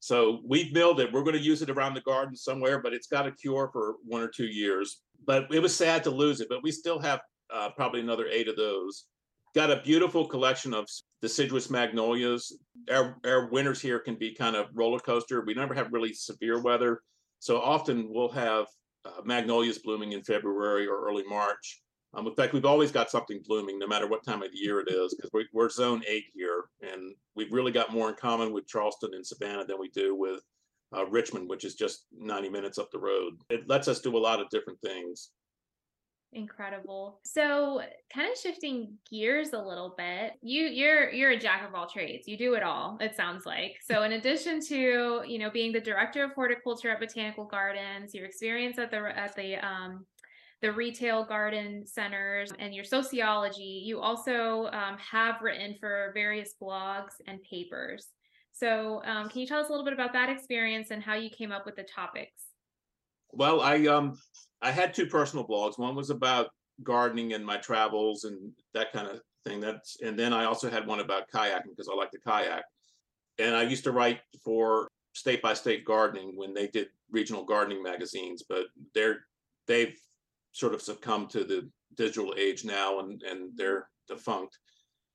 so 0.00 0.40
we've 0.44 0.72
milled 0.72 1.00
it. 1.00 1.12
We're 1.12 1.22
going 1.22 1.36
to 1.36 1.42
use 1.42 1.62
it 1.62 1.70
around 1.70 1.94
the 1.94 2.00
garden 2.02 2.36
somewhere, 2.36 2.80
but 2.80 2.92
it's 2.92 3.08
got 3.08 3.26
a 3.26 3.32
cure 3.32 3.68
for 3.72 3.96
one 4.04 4.22
or 4.22 4.28
two 4.28 4.46
years. 4.46 5.00
But 5.26 5.52
it 5.52 5.60
was 5.60 5.74
sad 5.74 6.04
to 6.04 6.10
lose 6.10 6.40
it. 6.40 6.48
But 6.48 6.62
we 6.62 6.70
still 6.70 6.98
have 7.00 7.20
uh, 7.52 7.70
probably 7.70 8.00
another 8.00 8.26
eight 8.28 8.48
of 8.48 8.56
those. 8.56 9.06
Got 9.54 9.70
a 9.70 9.82
beautiful 9.82 10.26
collection 10.26 10.72
of 10.72 10.88
deciduous 11.20 11.70
magnolias. 11.70 12.56
Our 12.90 13.16
our 13.24 13.46
winters 13.46 13.80
here 13.80 13.98
can 13.98 14.14
be 14.14 14.34
kind 14.34 14.54
of 14.54 14.66
roller 14.74 15.00
coaster. 15.00 15.42
We 15.44 15.54
never 15.54 15.74
have 15.74 15.92
really 15.92 16.12
severe 16.12 16.60
weather, 16.60 17.00
so 17.40 17.60
often 17.60 18.08
we'll 18.12 18.30
have 18.30 18.66
uh, 19.04 19.22
magnolias 19.24 19.78
blooming 19.78 20.12
in 20.12 20.22
February 20.22 20.86
or 20.86 21.08
early 21.08 21.24
March. 21.24 21.82
Um, 22.14 22.26
in 22.26 22.34
fact, 22.34 22.54
we've 22.54 22.64
always 22.64 22.90
got 22.90 23.10
something 23.10 23.42
blooming, 23.46 23.78
no 23.78 23.86
matter 23.86 24.06
what 24.06 24.24
time 24.24 24.42
of 24.42 24.50
the 24.50 24.58
year 24.58 24.80
it 24.80 24.88
is, 24.90 25.14
because 25.14 25.30
we, 25.32 25.46
we're 25.52 25.68
zone 25.68 26.02
eight 26.08 26.24
here, 26.34 26.64
and 26.80 27.14
we've 27.34 27.52
really 27.52 27.72
got 27.72 27.92
more 27.92 28.08
in 28.08 28.14
common 28.14 28.52
with 28.52 28.66
Charleston 28.66 29.10
and 29.14 29.26
Savannah 29.26 29.64
than 29.66 29.78
we 29.78 29.88
do 29.90 30.14
with 30.14 30.40
uh, 30.96 31.04
Richmond, 31.06 31.48
which 31.48 31.64
is 31.64 31.74
just 31.74 32.06
90 32.18 32.48
minutes 32.48 32.78
up 32.78 32.90
the 32.90 32.98
road. 32.98 33.34
It 33.50 33.68
lets 33.68 33.88
us 33.88 34.00
do 34.00 34.16
a 34.16 34.18
lot 34.18 34.40
of 34.40 34.48
different 34.48 34.80
things. 34.80 35.30
Incredible. 36.32 37.20
So, 37.24 37.80
kind 38.12 38.30
of 38.30 38.38
shifting 38.38 38.98
gears 39.10 39.54
a 39.54 39.58
little 39.58 39.94
bit. 39.96 40.32
You 40.42 40.64
you're 40.66 41.10
you're 41.10 41.30
a 41.30 41.38
jack 41.38 41.66
of 41.66 41.74
all 41.74 41.88
trades. 41.88 42.28
You 42.28 42.36
do 42.36 42.52
it 42.52 42.62
all. 42.62 42.98
It 43.00 43.16
sounds 43.16 43.46
like. 43.46 43.76
So, 43.82 44.02
in 44.02 44.12
addition 44.12 44.60
to, 44.66 45.22
you 45.26 45.38
know, 45.38 45.48
being 45.48 45.72
the 45.72 45.80
director 45.80 46.22
of 46.22 46.32
horticulture 46.32 46.90
at 46.90 47.00
Botanical 47.00 47.46
Gardens, 47.46 48.14
your 48.14 48.26
experience 48.26 48.78
at 48.78 48.90
the 48.90 48.98
at 49.18 49.34
the 49.36 49.56
um 49.66 50.04
the 50.60 50.72
retail 50.72 51.24
garden 51.24 51.86
centers 51.86 52.52
and 52.58 52.74
your 52.74 52.84
sociology, 52.84 53.82
you 53.84 54.00
also 54.00 54.66
um, 54.72 54.96
have 54.98 55.40
written 55.40 55.76
for 55.78 56.10
various 56.14 56.54
blogs 56.60 57.12
and 57.26 57.38
papers. 57.42 58.08
So, 58.52 59.02
um, 59.04 59.28
can 59.28 59.40
you 59.40 59.46
tell 59.46 59.60
us 59.60 59.68
a 59.68 59.70
little 59.70 59.84
bit 59.84 59.94
about 59.94 60.12
that 60.14 60.28
experience 60.28 60.90
and 60.90 61.00
how 61.00 61.14
you 61.14 61.30
came 61.30 61.52
up 61.52 61.64
with 61.64 61.76
the 61.76 61.84
topics? 61.84 62.42
Well, 63.32 63.60
I 63.60 63.86
um 63.86 64.18
I 64.62 64.72
had 64.72 64.94
two 64.94 65.06
personal 65.06 65.46
blogs. 65.46 65.78
One 65.78 65.94
was 65.94 66.10
about 66.10 66.48
gardening 66.82 67.34
and 67.34 67.44
my 67.44 67.56
travels 67.58 68.24
and 68.24 68.52
that 68.74 68.92
kind 68.92 69.06
of 69.06 69.20
thing. 69.44 69.60
That's 69.60 70.00
and 70.00 70.18
then 70.18 70.32
I 70.32 70.44
also 70.44 70.70
had 70.70 70.86
one 70.86 71.00
about 71.00 71.24
kayaking 71.32 71.70
because 71.70 71.88
I 71.88 71.94
like 71.94 72.10
to 72.12 72.18
kayak. 72.18 72.64
And 73.38 73.54
I 73.54 73.62
used 73.62 73.84
to 73.84 73.92
write 73.92 74.20
for 74.44 74.88
State 75.12 75.42
by 75.42 75.54
State 75.54 75.84
Gardening 75.84 76.32
when 76.34 76.52
they 76.52 76.66
did 76.66 76.88
regional 77.10 77.44
gardening 77.44 77.82
magazines, 77.82 78.42
but 78.48 78.66
they're 78.94 79.20
they've 79.68 79.96
sort 80.58 80.74
of 80.74 80.82
succumbed 80.82 81.30
to 81.30 81.44
the 81.44 81.68
digital 81.96 82.34
age 82.36 82.64
now 82.64 82.98
and 83.00 83.22
and 83.22 83.56
they're 83.56 83.88
defunct. 84.08 84.58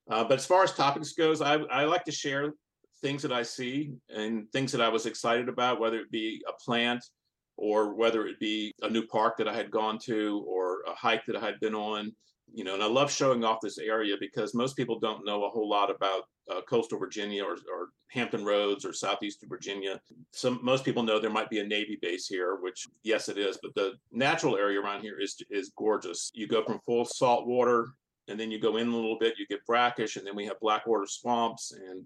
Uh, 0.09 0.23
but 0.23 0.37
as 0.37 0.45
far 0.45 0.63
as 0.63 0.73
topics 0.73 1.13
goes, 1.13 1.41
I 1.41 1.55
I 1.55 1.83
like 1.83 2.05
to 2.05 2.11
share 2.11 2.53
things 3.01 3.21
that 3.21 3.33
I 3.33 3.43
see 3.43 3.91
and 4.09 4.49
things 4.51 4.71
that 4.71 4.81
I 4.81 4.89
was 4.89 5.05
excited 5.05 5.49
about, 5.49 5.79
whether 5.79 5.99
it 5.99 6.09
be 6.11 6.41
a 6.47 6.53
plant 6.63 7.03
or 7.57 7.93
whether 7.93 8.25
it 8.25 8.39
be 8.39 8.73
a 8.81 8.89
new 8.89 9.05
park 9.05 9.37
that 9.37 9.47
I 9.47 9.53
had 9.53 9.69
gone 9.69 9.99
to 10.05 10.43
or 10.47 10.81
a 10.87 10.95
hike 10.95 11.25
that 11.25 11.35
I 11.35 11.45
had 11.45 11.59
been 11.59 11.75
on. 11.75 12.15
You 12.51 12.63
know, 12.63 12.75
and 12.75 12.83
I 12.83 12.87
love 12.87 13.11
showing 13.11 13.43
off 13.43 13.61
this 13.61 13.77
area 13.79 14.15
because 14.19 14.53
most 14.53 14.75
people 14.75 14.99
don't 14.99 15.25
know 15.25 15.45
a 15.45 15.49
whole 15.49 15.67
lot 15.67 15.89
about 15.89 16.23
uh, 16.51 16.61
coastal 16.69 16.99
Virginia 16.99 17.43
or, 17.43 17.53
or 17.53 17.89
Hampton 18.11 18.45
Roads 18.45 18.85
or 18.85 18.93
southeastern 18.93 19.49
Virginia. 19.49 19.99
Some 20.31 20.59
most 20.61 20.85
people 20.85 21.03
know 21.03 21.19
there 21.19 21.29
might 21.29 21.49
be 21.49 21.59
a 21.59 21.67
Navy 21.67 21.97
base 22.01 22.27
here, 22.27 22.57
which 22.61 22.87
yes, 23.03 23.29
it 23.29 23.37
is. 23.37 23.57
But 23.61 23.73
the 23.75 23.93
natural 24.11 24.57
area 24.57 24.79
around 24.79 25.01
here 25.01 25.19
is 25.19 25.35
is 25.49 25.71
gorgeous. 25.77 26.31
You 26.33 26.47
go 26.47 26.63
from 26.63 26.79
full 26.85 27.05
salt 27.05 27.47
water, 27.47 27.93
and 28.27 28.39
then 28.39 28.51
you 28.51 28.59
go 28.59 28.77
in 28.77 28.87
a 28.87 28.95
little 28.95 29.17
bit, 29.19 29.39
you 29.39 29.47
get 29.47 29.65
brackish, 29.65 30.15
and 30.17 30.25
then 30.27 30.35
we 30.35 30.45
have 30.45 30.59
blackwater 30.59 31.07
swamps, 31.07 31.71
and 31.71 32.05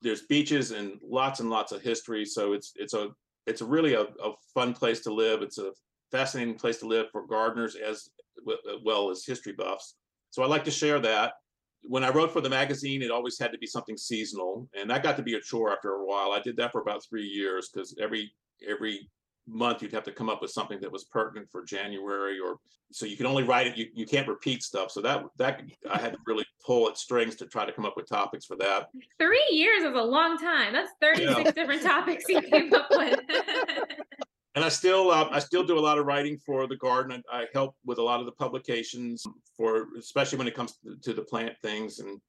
there's 0.00 0.22
beaches 0.22 0.70
and 0.70 0.98
lots 1.02 1.40
and 1.40 1.50
lots 1.50 1.72
of 1.72 1.82
history. 1.82 2.24
So 2.24 2.52
it's 2.52 2.72
it's 2.76 2.94
a 2.94 3.08
it's 3.46 3.62
really 3.62 3.94
a, 3.94 4.02
a 4.02 4.32
fun 4.54 4.72
place 4.72 5.00
to 5.00 5.12
live. 5.12 5.42
It's 5.42 5.58
a 5.58 5.72
fascinating 6.10 6.54
place 6.54 6.78
to 6.78 6.86
live 6.86 7.06
for 7.10 7.26
gardeners 7.26 7.76
as 7.76 8.08
Uh, 8.46 8.78
well 8.84 9.10
as 9.10 9.24
history 9.24 9.52
buffs. 9.52 9.94
So 10.30 10.42
I 10.42 10.46
like 10.46 10.64
to 10.64 10.70
share 10.70 10.98
that. 11.00 11.34
When 11.82 12.04
I 12.04 12.10
wrote 12.10 12.32
for 12.32 12.40
the 12.40 12.50
magazine, 12.50 13.02
it 13.02 13.10
always 13.10 13.38
had 13.38 13.52
to 13.52 13.58
be 13.58 13.66
something 13.66 13.96
seasonal, 13.96 14.68
and 14.78 14.90
that 14.90 15.02
got 15.02 15.16
to 15.16 15.22
be 15.22 15.34
a 15.34 15.40
chore 15.40 15.72
after 15.72 15.94
a 15.94 16.04
while. 16.04 16.32
I 16.32 16.40
did 16.40 16.56
that 16.56 16.72
for 16.72 16.80
about 16.80 17.02
three 17.08 17.26
years 17.26 17.70
because 17.72 17.96
every 18.00 18.32
every 18.68 19.08
month 19.46 19.80
you'd 19.80 19.92
have 19.92 20.04
to 20.04 20.12
come 20.12 20.28
up 20.28 20.42
with 20.42 20.50
something 20.50 20.80
that 20.80 20.92
was 20.92 21.04
pertinent 21.04 21.48
for 21.50 21.64
January, 21.64 22.38
or 22.40 22.58
so 22.90 23.06
you 23.06 23.16
can 23.16 23.26
only 23.26 23.44
write 23.44 23.68
it. 23.68 23.76
You, 23.76 23.86
you 23.94 24.06
can't 24.06 24.26
repeat 24.26 24.62
stuff, 24.62 24.90
so 24.90 25.00
that 25.02 25.24
that 25.38 25.62
I 25.88 25.98
had 25.98 26.12
to 26.12 26.18
really 26.26 26.44
pull 26.66 26.88
at 26.88 26.98
strings 26.98 27.36
to 27.36 27.46
try 27.46 27.64
to 27.64 27.72
come 27.72 27.86
up 27.86 27.96
with 27.96 28.08
topics 28.08 28.44
for 28.44 28.56
that. 28.56 28.88
Three 29.18 29.46
years 29.50 29.84
is 29.84 29.94
a 29.94 30.02
long 30.02 30.36
time. 30.36 30.72
That's 30.72 30.90
36 31.00 31.52
different 31.52 31.82
topics 31.82 32.24
you 32.28 32.42
came 32.42 32.74
up 32.74 32.88
with. 32.90 33.20
and 34.58 34.64
I 34.64 34.70
still 34.70 35.12
uh, 35.12 35.28
I 35.30 35.38
still 35.38 35.62
do 35.62 35.78
a 35.78 35.86
lot 35.88 35.98
of 35.98 36.06
writing 36.06 36.36
for 36.36 36.66
the 36.66 36.74
garden. 36.76 37.22
I, 37.32 37.42
I 37.42 37.46
help 37.54 37.76
with 37.86 37.98
a 37.98 38.02
lot 38.02 38.18
of 38.18 38.26
the 38.26 38.32
publications 38.32 39.24
for 39.56 39.86
especially 39.96 40.36
when 40.36 40.48
it 40.48 40.56
comes 40.56 40.80
to, 41.02 41.14
the 41.14 41.22
plant 41.22 41.54
things. 41.62 42.00
And 42.00 42.20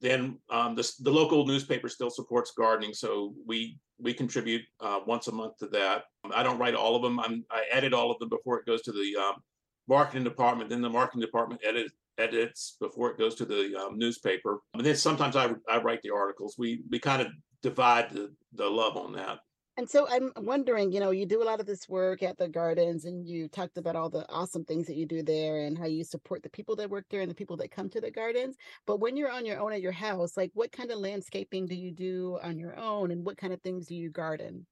then 0.00 0.38
um, 0.48 0.76
the 0.76 0.88
the 1.00 1.10
local 1.10 1.44
newspaper 1.44 1.88
still 1.88 2.08
supports 2.08 2.52
gardening, 2.56 2.94
so 2.94 3.34
we 3.48 3.78
we 3.98 4.14
contribute 4.14 4.62
uh, 4.78 5.00
once 5.08 5.26
a 5.26 5.32
month 5.32 5.58
to 5.58 5.66
that. 5.68 6.04
I 6.32 6.44
don't 6.44 6.58
write 6.58 6.76
all 6.76 6.94
of 6.94 7.02
them. 7.02 7.18
I'm, 7.18 7.44
I 7.50 7.64
edit 7.72 7.92
all 7.92 8.12
of 8.12 8.18
them 8.20 8.28
before 8.28 8.60
it 8.60 8.66
goes 8.66 8.82
to 8.82 8.92
the 8.92 9.16
um, 9.16 9.42
marketing 9.88 10.22
department. 10.22 10.70
Then 10.70 10.82
the 10.82 10.88
marketing 10.88 11.22
department 11.22 11.62
edit 11.64 11.90
edits 12.16 12.76
before 12.80 13.10
it 13.10 13.18
goes 13.18 13.34
to 13.36 13.44
the 13.44 13.74
um, 13.76 13.98
newspaper. 13.98 14.60
And 14.74 14.86
then 14.86 14.94
sometimes 14.94 15.34
I 15.34 15.50
I 15.68 15.78
write 15.78 16.02
the 16.02 16.14
articles. 16.14 16.54
We 16.56 16.84
we 16.90 17.00
kind 17.00 17.22
of 17.22 17.28
divide 17.60 18.10
the 18.10 18.32
the 18.52 18.70
love 18.70 18.96
on 18.96 19.14
that. 19.14 19.40
And 19.78 19.88
so 19.88 20.06
I'm 20.10 20.32
wondering, 20.36 20.92
you 20.92 21.00
know, 21.00 21.12
you 21.12 21.24
do 21.24 21.42
a 21.42 21.44
lot 21.44 21.58
of 21.58 21.64
this 21.64 21.88
work 21.88 22.22
at 22.22 22.36
the 22.36 22.48
gardens 22.48 23.06
and 23.06 23.26
you 23.26 23.48
talked 23.48 23.78
about 23.78 23.96
all 23.96 24.10
the 24.10 24.28
awesome 24.28 24.64
things 24.66 24.86
that 24.86 24.96
you 24.96 25.06
do 25.06 25.22
there 25.22 25.60
and 25.60 25.78
how 25.78 25.86
you 25.86 26.04
support 26.04 26.42
the 26.42 26.50
people 26.50 26.76
that 26.76 26.90
work 26.90 27.06
there 27.08 27.22
and 27.22 27.30
the 27.30 27.34
people 27.34 27.56
that 27.56 27.70
come 27.70 27.88
to 27.88 28.00
the 28.00 28.10
gardens. 28.10 28.56
But 28.86 29.00
when 29.00 29.16
you're 29.16 29.30
on 29.30 29.46
your 29.46 29.58
own 29.58 29.72
at 29.72 29.80
your 29.80 29.92
house, 29.92 30.36
like 30.36 30.50
what 30.52 30.72
kind 30.72 30.90
of 30.90 30.98
landscaping 30.98 31.66
do 31.66 31.74
you 31.74 31.90
do 31.90 32.38
on 32.42 32.58
your 32.58 32.78
own 32.78 33.12
and 33.12 33.24
what 33.24 33.38
kind 33.38 33.52
of 33.54 33.62
things 33.62 33.86
do 33.86 33.94
you 33.94 34.10
garden? 34.10 34.66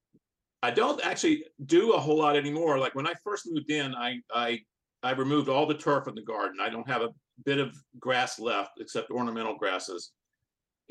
I 0.61 0.69
don't 0.69 1.03
actually 1.03 1.45
do 1.65 1.93
a 1.93 1.99
whole 1.99 2.19
lot 2.19 2.35
anymore. 2.35 2.77
Like 2.77 2.93
when 2.93 3.07
I 3.07 3.13
first 3.23 3.47
moved 3.49 3.71
in, 3.71 3.95
I 3.95 4.19
I 4.31 4.59
I 5.01 5.13
removed 5.13 5.49
all 5.49 5.65
the 5.65 5.73
turf 5.73 6.07
in 6.07 6.13
the 6.13 6.21
garden. 6.21 6.59
I 6.61 6.69
don't 6.69 6.87
have 6.87 7.01
a 7.01 7.09
bit 7.43 7.57
of 7.57 7.75
grass 7.99 8.39
left 8.39 8.79
except 8.79 9.09
ornamental 9.09 9.57
grasses. 9.57 10.11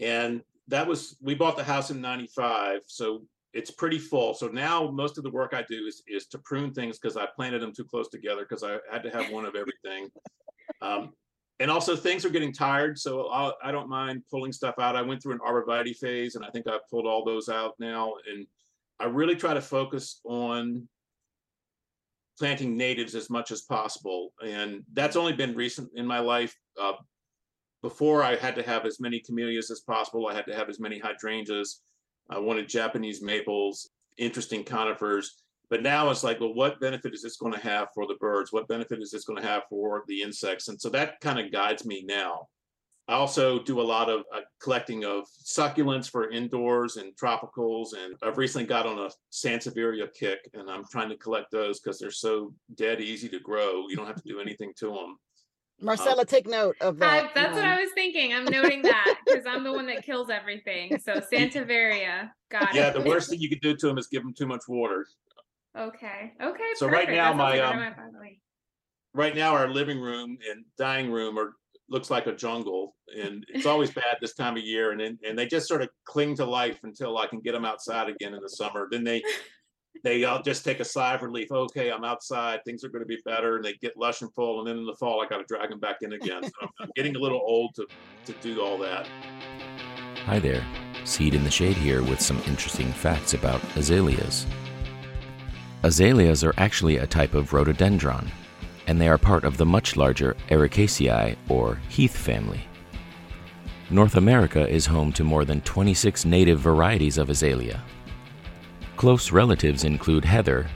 And 0.00 0.42
that 0.66 0.88
was 0.88 1.16
we 1.22 1.36
bought 1.36 1.56
the 1.56 1.62
house 1.62 1.92
in 1.92 2.00
95 2.00 2.80
so 2.86 3.22
it's 3.52 3.70
pretty 3.70 3.98
full 3.98 4.34
so 4.34 4.48
now 4.48 4.90
most 4.90 5.18
of 5.18 5.24
the 5.24 5.30
work 5.30 5.54
i 5.54 5.62
do 5.62 5.86
is 5.86 6.02
is 6.06 6.26
to 6.26 6.38
prune 6.38 6.72
things 6.72 6.98
because 6.98 7.16
i 7.16 7.26
planted 7.36 7.60
them 7.60 7.72
too 7.72 7.84
close 7.84 8.08
together 8.08 8.42
because 8.42 8.62
i 8.62 8.76
had 8.90 9.02
to 9.02 9.10
have 9.10 9.30
one 9.30 9.44
of 9.44 9.54
everything 9.56 10.08
um, 10.82 11.10
and 11.58 11.70
also 11.70 11.94
things 11.94 12.24
are 12.24 12.30
getting 12.30 12.52
tired 12.52 12.98
so 12.98 13.26
I'll, 13.28 13.56
i 13.62 13.70
do 13.70 13.78
not 13.78 13.88
mind 13.88 14.22
pulling 14.30 14.52
stuff 14.52 14.76
out 14.78 14.96
i 14.96 15.02
went 15.02 15.22
through 15.22 15.34
an 15.34 15.40
arborvitae 15.40 15.96
phase 15.96 16.36
and 16.36 16.44
i 16.44 16.50
think 16.50 16.66
i've 16.68 16.88
pulled 16.88 17.06
all 17.06 17.24
those 17.24 17.48
out 17.48 17.74
now 17.78 18.14
and 18.30 18.46
i 19.00 19.04
really 19.04 19.36
try 19.36 19.54
to 19.54 19.60
focus 19.60 20.20
on 20.24 20.88
planting 22.38 22.76
natives 22.76 23.14
as 23.14 23.28
much 23.28 23.50
as 23.50 23.62
possible 23.62 24.32
and 24.46 24.82
that's 24.92 25.16
only 25.16 25.32
been 25.32 25.54
recent 25.54 25.90
in 25.94 26.06
my 26.06 26.20
life 26.20 26.54
uh, 26.80 26.92
before 27.82 28.22
I 28.22 28.36
had 28.36 28.54
to 28.56 28.62
have 28.62 28.84
as 28.84 29.00
many 29.00 29.20
camellias 29.20 29.70
as 29.70 29.80
possible. 29.80 30.26
I 30.26 30.34
had 30.34 30.46
to 30.46 30.54
have 30.54 30.68
as 30.68 30.80
many 30.80 30.98
hydrangeas. 30.98 31.80
I 32.30 32.38
wanted 32.38 32.68
Japanese 32.68 33.20
maples, 33.20 33.90
interesting 34.16 34.64
conifers. 34.64 35.42
But 35.68 35.82
now 35.82 36.10
it's 36.10 36.24
like, 36.24 36.40
well, 36.40 36.54
what 36.54 36.80
benefit 36.80 37.14
is 37.14 37.22
this 37.22 37.36
going 37.36 37.52
to 37.52 37.60
have 37.60 37.88
for 37.94 38.06
the 38.06 38.16
birds? 38.20 38.52
What 38.52 38.66
benefit 38.66 39.00
is 39.00 39.10
this 39.10 39.24
going 39.24 39.40
to 39.40 39.48
have 39.48 39.62
for 39.70 40.02
the 40.08 40.22
insects? 40.22 40.68
And 40.68 40.80
so 40.80 40.88
that 40.90 41.20
kind 41.20 41.38
of 41.38 41.52
guides 41.52 41.86
me 41.86 42.02
now. 42.04 42.48
I 43.06 43.14
also 43.14 43.60
do 43.60 43.80
a 43.80 43.82
lot 43.82 44.08
of 44.08 44.20
uh, 44.34 44.40
collecting 44.60 45.04
of 45.04 45.24
succulents 45.44 46.08
for 46.08 46.30
indoors 46.30 46.96
and 46.96 47.12
tropicals. 47.16 47.88
And 47.92 48.14
I've 48.22 48.38
recently 48.38 48.66
got 48.66 48.86
on 48.86 48.98
a 48.98 49.10
Sansevieria 49.32 50.12
kick, 50.14 50.38
and 50.54 50.70
I'm 50.70 50.84
trying 50.90 51.08
to 51.08 51.16
collect 51.16 51.50
those 51.50 51.80
because 51.80 51.98
they're 51.98 52.10
so 52.10 52.52
dead 52.76 53.00
easy 53.00 53.28
to 53.28 53.40
grow. 53.40 53.88
You 53.88 53.96
don't 53.96 54.06
have 54.06 54.22
to 54.22 54.28
do 54.28 54.40
anything 54.40 54.72
to 54.78 54.86
them. 54.86 55.16
Marcela, 55.80 56.24
take 56.24 56.46
note 56.46 56.76
of 56.80 56.98
that. 56.98 57.24
I, 57.24 57.30
that's 57.34 57.54
what 57.54 57.64
I 57.64 57.80
was 57.80 57.90
thinking. 57.94 58.32
I'm 58.32 58.44
noting 58.44 58.82
that 58.82 59.16
because 59.26 59.44
I'm 59.46 59.64
the 59.64 59.72
one 59.72 59.86
that 59.86 60.04
kills 60.04 60.30
everything. 60.30 60.98
So 60.98 61.14
Sansevieria, 61.32 62.30
got 62.50 62.74
yeah, 62.74 62.88
it. 62.88 62.96
Yeah, 62.96 63.02
the 63.02 63.08
worst 63.08 63.30
thing 63.30 63.40
you 63.40 63.48
could 63.48 63.60
do 63.60 63.74
to 63.74 63.86
them 63.86 63.98
is 63.98 64.06
give 64.06 64.22
them 64.22 64.34
too 64.34 64.46
much 64.46 64.62
water. 64.68 65.06
Okay. 65.76 66.32
Okay. 66.42 66.70
So 66.76 66.88
perfect. 66.88 67.08
right 67.08 67.16
now, 67.16 67.32
my 67.32 67.60
um, 67.60 67.94
right 69.14 69.34
now 69.34 69.52
our 69.52 69.68
living 69.68 70.00
room 70.00 70.36
and 70.50 70.64
dining 70.76 71.10
room 71.10 71.38
are 71.38 71.52
looks 71.88 72.10
like 72.10 72.26
a 72.26 72.34
jungle, 72.34 72.96
and 73.16 73.44
it's 73.48 73.66
always 73.66 73.90
bad 73.90 74.16
this 74.20 74.34
time 74.34 74.56
of 74.56 74.62
year. 74.62 74.92
And 74.92 75.00
and 75.00 75.38
they 75.38 75.46
just 75.46 75.68
sort 75.68 75.82
of 75.82 75.88
cling 76.04 76.36
to 76.36 76.44
life 76.44 76.80
until 76.82 77.18
I 77.18 77.26
can 77.26 77.40
get 77.40 77.52
them 77.52 77.64
outside 77.64 78.08
again 78.08 78.34
in 78.34 78.40
the 78.40 78.48
summer. 78.48 78.88
Then 78.90 79.04
they 79.04 79.22
they 80.02 80.24
all 80.24 80.42
just 80.42 80.64
take 80.64 80.80
a 80.80 80.84
sigh 80.84 81.14
of 81.14 81.22
relief. 81.22 81.50
Okay, 81.50 81.90
I'm 81.90 82.04
outside. 82.04 82.60
Things 82.64 82.84
are 82.84 82.88
going 82.88 83.02
to 83.02 83.08
be 83.08 83.18
better, 83.24 83.56
and 83.56 83.64
they 83.64 83.74
get 83.74 83.96
lush 83.96 84.22
and 84.22 84.32
full. 84.34 84.60
And 84.60 84.68
then 84.68 84.78
in 84.78 84.86
the 84.86 84.94
fall, 84.94 85.22
I 85.22 85.26
got 85.26 85.38
to 85.38 85.44
drag 85.44 85.70
them 85.70 85.80
back 85.80 85.98
in 86.02 86.12
again. 86.12 86.42
So 86.44 86.50
I'm, 86.62 86.68
I'm 86.80 86.90
getting 86.96 87.16
a 87.16 87.18
little 87.18 87.40
old 87.44 87.74
to 87.76 87.86
to 88.26 88.32
do 88.40 88.62
all 88.62 88.78
that. 88.78 89.06
Hi 90.26 90.38
there, 90.38 90.64
Seedy 91.04 91.38
and 91.38 91.52
Shady 91.52 91.80
here 91.80 92.02
with 92.02 92.20
some 92.20 92.38
interesting 92.46 92.92
facts 92.92 93.34
about 93.34 93.60
azaleas. 93.76 94.46
Azaleas 95.82 96.44
are 96.44 96.54
actually 96.58 96.98
a 96.98 97.06
type 97.06 97.34
of 97.34 97.52
rhododendron, 97.52 98.30
and 98.86 99.00
they 99.00 99.08
are 99.08 99.18
part 99.18 99.44
of 99.44 99.56
the 99.56 99.64
much 99.66 99.96
larger 99.96 100.36
Ericaceae 100.48 101.36
or 101.48 101.76
heath 101.88 102.16
family. 102.16 102.60
North 103.88 104.16
America 104.16 104.68
is 104.68 104.86
home 104.86 105.12
to 105.14 105.24
more 105.24 105.44
than 105.44 105.62
26 105.62 106.24
native 106.24 106.60
varieties 106.60 107.18
of 107.18 107.30
azalea, 107.30 107.82
Close 109.00 109.32
relatives 109.32 109.84
include 109.84 110.26
heather 110.26 110.66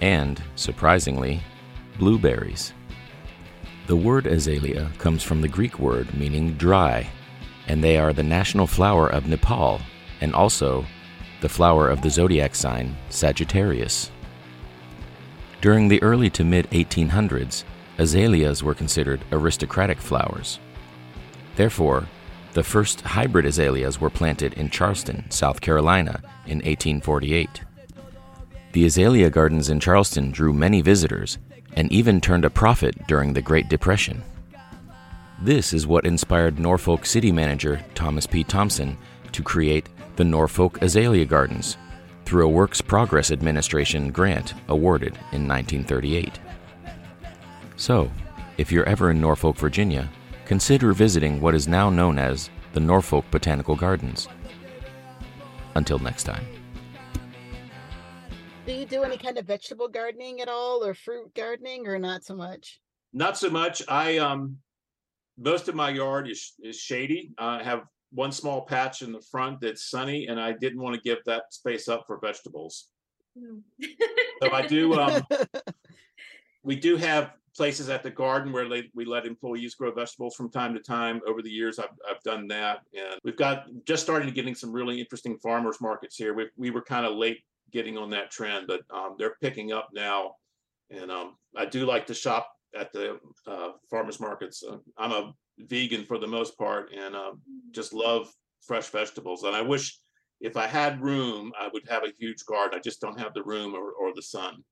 and, 0.00 0.40
surprisingly, 0.54 1.42
blueberries. 1.98 2.72
The 3.88 3.96
word 3.96 4.28
azalea 4.28 4.88
comes 4.98 5.24
from 5.24 5.40
the 5.40 5.48
Greek 5.48 5.80
word 5.80 6.14
meaning 6.14 6.52
dry, 6.52 7.10
and 7.66 7.82
they 7.82 7.98
are 7.98 8.12
the 8.12 8.22
national 8.22 8.68
flower 8.68 9.08
of 9.08 9.26
Nepal 9.26 9.80
and 10.20 10.32
also 10.32 10.86
the 11.40 11.48
flower 11.48 11.88
of 11.88 12.02
the 12.02 12.10
zodiac 12.10 12.54
sign 12.54 12.94
Sagittarius. 13.08 14.12
During 15.60 15.88
the 15.88 16.00
early 16.04 16.30
to 16.30 16.44
mid 16.44 16.70
1800s, 16.70 17.64
azaleas 17.98 18.62
were 18.62 18.74
considered 18.74 19.24
aristocratic 19.32 20.00
flowers. 20.00 20.60
Therefore, 21.56 22.06
the 22.52 22.62
first 22.62 23.00
hybrid 23.00 23.44
azaleas 23.44 24.00
were 24.00 24.08
planted 24.08 24.52
in 24.52 24.70
Charleston, 24.70 25.28
South 25.30 25.60
Carolina 25.60 26.22
in 26.46 26.58
1848. 26.58 27.62
The 28.72 28.86
azalea 28.86 29.28
gardens 29.28 29.68
in 29.68 29.80
Charleston 29.80 30.30
drew 30.30 30.52
many 30.54 30.80
visitors 30.80 31.36
and 31.74 31.92
even 31.92 32.20
turned 32.20 32.46
a 32.46 32.50
profit 32.50 33.06
during 33.06 33.32
the 33.32 33.42
Great 33.42 33.68
Depression. 33.68 34.22
This 35.42 35.74
is 35.74 35.86
what 35.86 36.06
inspired 36.06 36.58
Norfolk 36.58 37.04
City 37.04 37.32
manager 37.32 37.84
Thomas 37.94 38.26
P. 38.26 38.44
Thompson 38.44 38.96
to 39.32 39.42
create 39.42 39.88
the 40.16 40.24
Norfolk 40.24 40.80
Azalea 40.80 41.26
Gardens 41.26 41.76
through 42.24 42.46
a 42.46 42.50
Works 42.50 42.80
Progress 42.80 43.30
Administration 43.30 44.10
grant 44.10 44.54
awarded 44.68 45.14
in 45.32 45.46
1938. 45.46 46.38
So, 47.76 48.10
if 48.56 48.72
you're 48.72 48.88
ever 48.88 49.10
in 49.10 49.20
Norfolk, 49.20 49.56
Virginia, 49.56 50.08
consider 50.46 50.92
visiting 50.92 51.40
what 51.40 51.54
is 51.54 51.68
now 51.68 51.90
known 51.90 52.18
as 52.18 52.48
the 52.72 52.80
Norfolk 52.80 53.24
Botanical 53.30 53.76
Gardens. 53.76 54.28
Until 55.74 55.98
next 55.98 56.24
time. 56.24 56.61
Do 58.64 58.72
you 58.72 58.86
do 58.86 59.02
any 59.02 59.16
kind 59.16 59.38
of 59.38 59.46
vegetable 59.46 59.88
gardening 59.88 60.40
at 60.40 60.48
all 60.48 60.84
or 60.84 60.94
fruit 60.94 61.34
gardening 61.34 61.88
or 61.88 61.98
not 61.98 62.22
so 62.22 62.36
much? 62.36 62.80
Not 63.12 63.36
so 63.36 63.50
much. 63.50 63.82
I 63.88 64.18
um 64.18 64.58
most 65.36 65.68
of 65.68 65.74
my 65.74 65.90
yard 65.90 66.28
is 66.28 66.52
is 66.62 66.78
shady. 66.78 67.32
I 67.38 67.62
have 67.64 67.82
one 68.12 68.30
small 68.30 68.64
patch 68.64 69.02
in 69.02 69.10
the 69.10 69.20
front 69.20 69.60
that's 69.60 69.90
sunny 69.90 70.28
and 70.28 70.38
I 70.38 70.52
didn't 70.52 70.80
want 70.80 70.94
to 70.94 71.00
give 71.00 71.18
that 71.26 71.52
space 71.52 71.88
up 71.88 72.04
for 72.06 72.20
vegetables. 72.20 72.88
Mm. 73.36 73.62
so 74.42 74.52
I 74.52 74.64
do 74.64 74.94
um 74.94 75.22
we 76.62 76.76
do 76.76 76.96
have 76.96 77.32
places 77.56 77.88
at 77.88 78.02
the 78.02 78.10
garden 78.10 78.52
where 78.52 78.68
they, 78.68 78.84
we 78.94 79.04
let 79.04 79.26
employees 79.26 79.74
grow 79.74 79.92
vegetables 79.92 80.34
from 80.34 80.50
time 80.50 80.72
to 80.72 80.80
time. 80.80 81.20
Over 81.26 81.42
the 81.42 81.50
years, 81.50 81.78
I've, 81.78 81.90
I've 82.08 82.22
done 82.22 82.46
that. 82.48 82.78
And 82.94 83.20
we've 83.24 83.36
got 83.36 83.66
just 83.84 84.02
starting 84.02 84.26
to 84.26 84.34
getting 84.34 84.54
some 84.54 84.72
really 84.72 84.98
interesting 84.98 85.36
farmers 85.38 85.78
markets 85.80 86.16
here. 86.16 86.32
We, 86.32 86.46
we 86.56 86.70
were 86.70 86.80
kind 86.80 87.04
of 87.04 87.16
late 87.16 87.40
getting 87.72 87.98
on 87.98 88.10
that 88.10 88.30
trend, 88.30 88.66
but 88.66 88.82
um, 88.94 89.16
they're 89.18 89.36
picking 89.40 89.72
up 89.72 89.90
now. 89.92 90.34
And 90.90 91.10
um, 91.10 91.36
I 91.56 91.64
do 91.64 91.86
like 91.86 92.06
to 92.06 92.14
shop 92.14 92.48
at 92.78 92.92
the 92.92 93.18
uh, 93.46 93.70
farmers 93.90 94.20
markets. 94.20 94.62
Uh, 94.62 94.78
I'm 94.98 95.12
a 95.12 95.32
vegan 95.58 96.04
for 96.04 96.18
the 96.18 96.26
most 96.26 96.56
part, 96.58 96.92
and 96.92 97.14
uh, 97.14 97.32
just 97.70 97.92
love 97.92 98.32
fresh 98.62 98.88
vegetables. 98.88 99.42
And 99.44 99.56
I 99.56 99.62
wish 99.62 99.98
if 100.40 100.56
I 100.56 100.66
had 100.66 101.00
room, 101.00 101.52
I 101.58 101.68
would 101.72 101.88
have 101.88 102.04
a 102.04 102.12
huge 102.18 102.44
garden. 102.44 102.78
I 102.78 102.82
just 102.82 103.00
don't 103.00 103.18
have 103.18 103.34
the 103.34 103.44
room 103.44 103.74
or, 103.74 103.92
or 103.92 104.12
the 104.14 104.22
sun. 104.22 104.62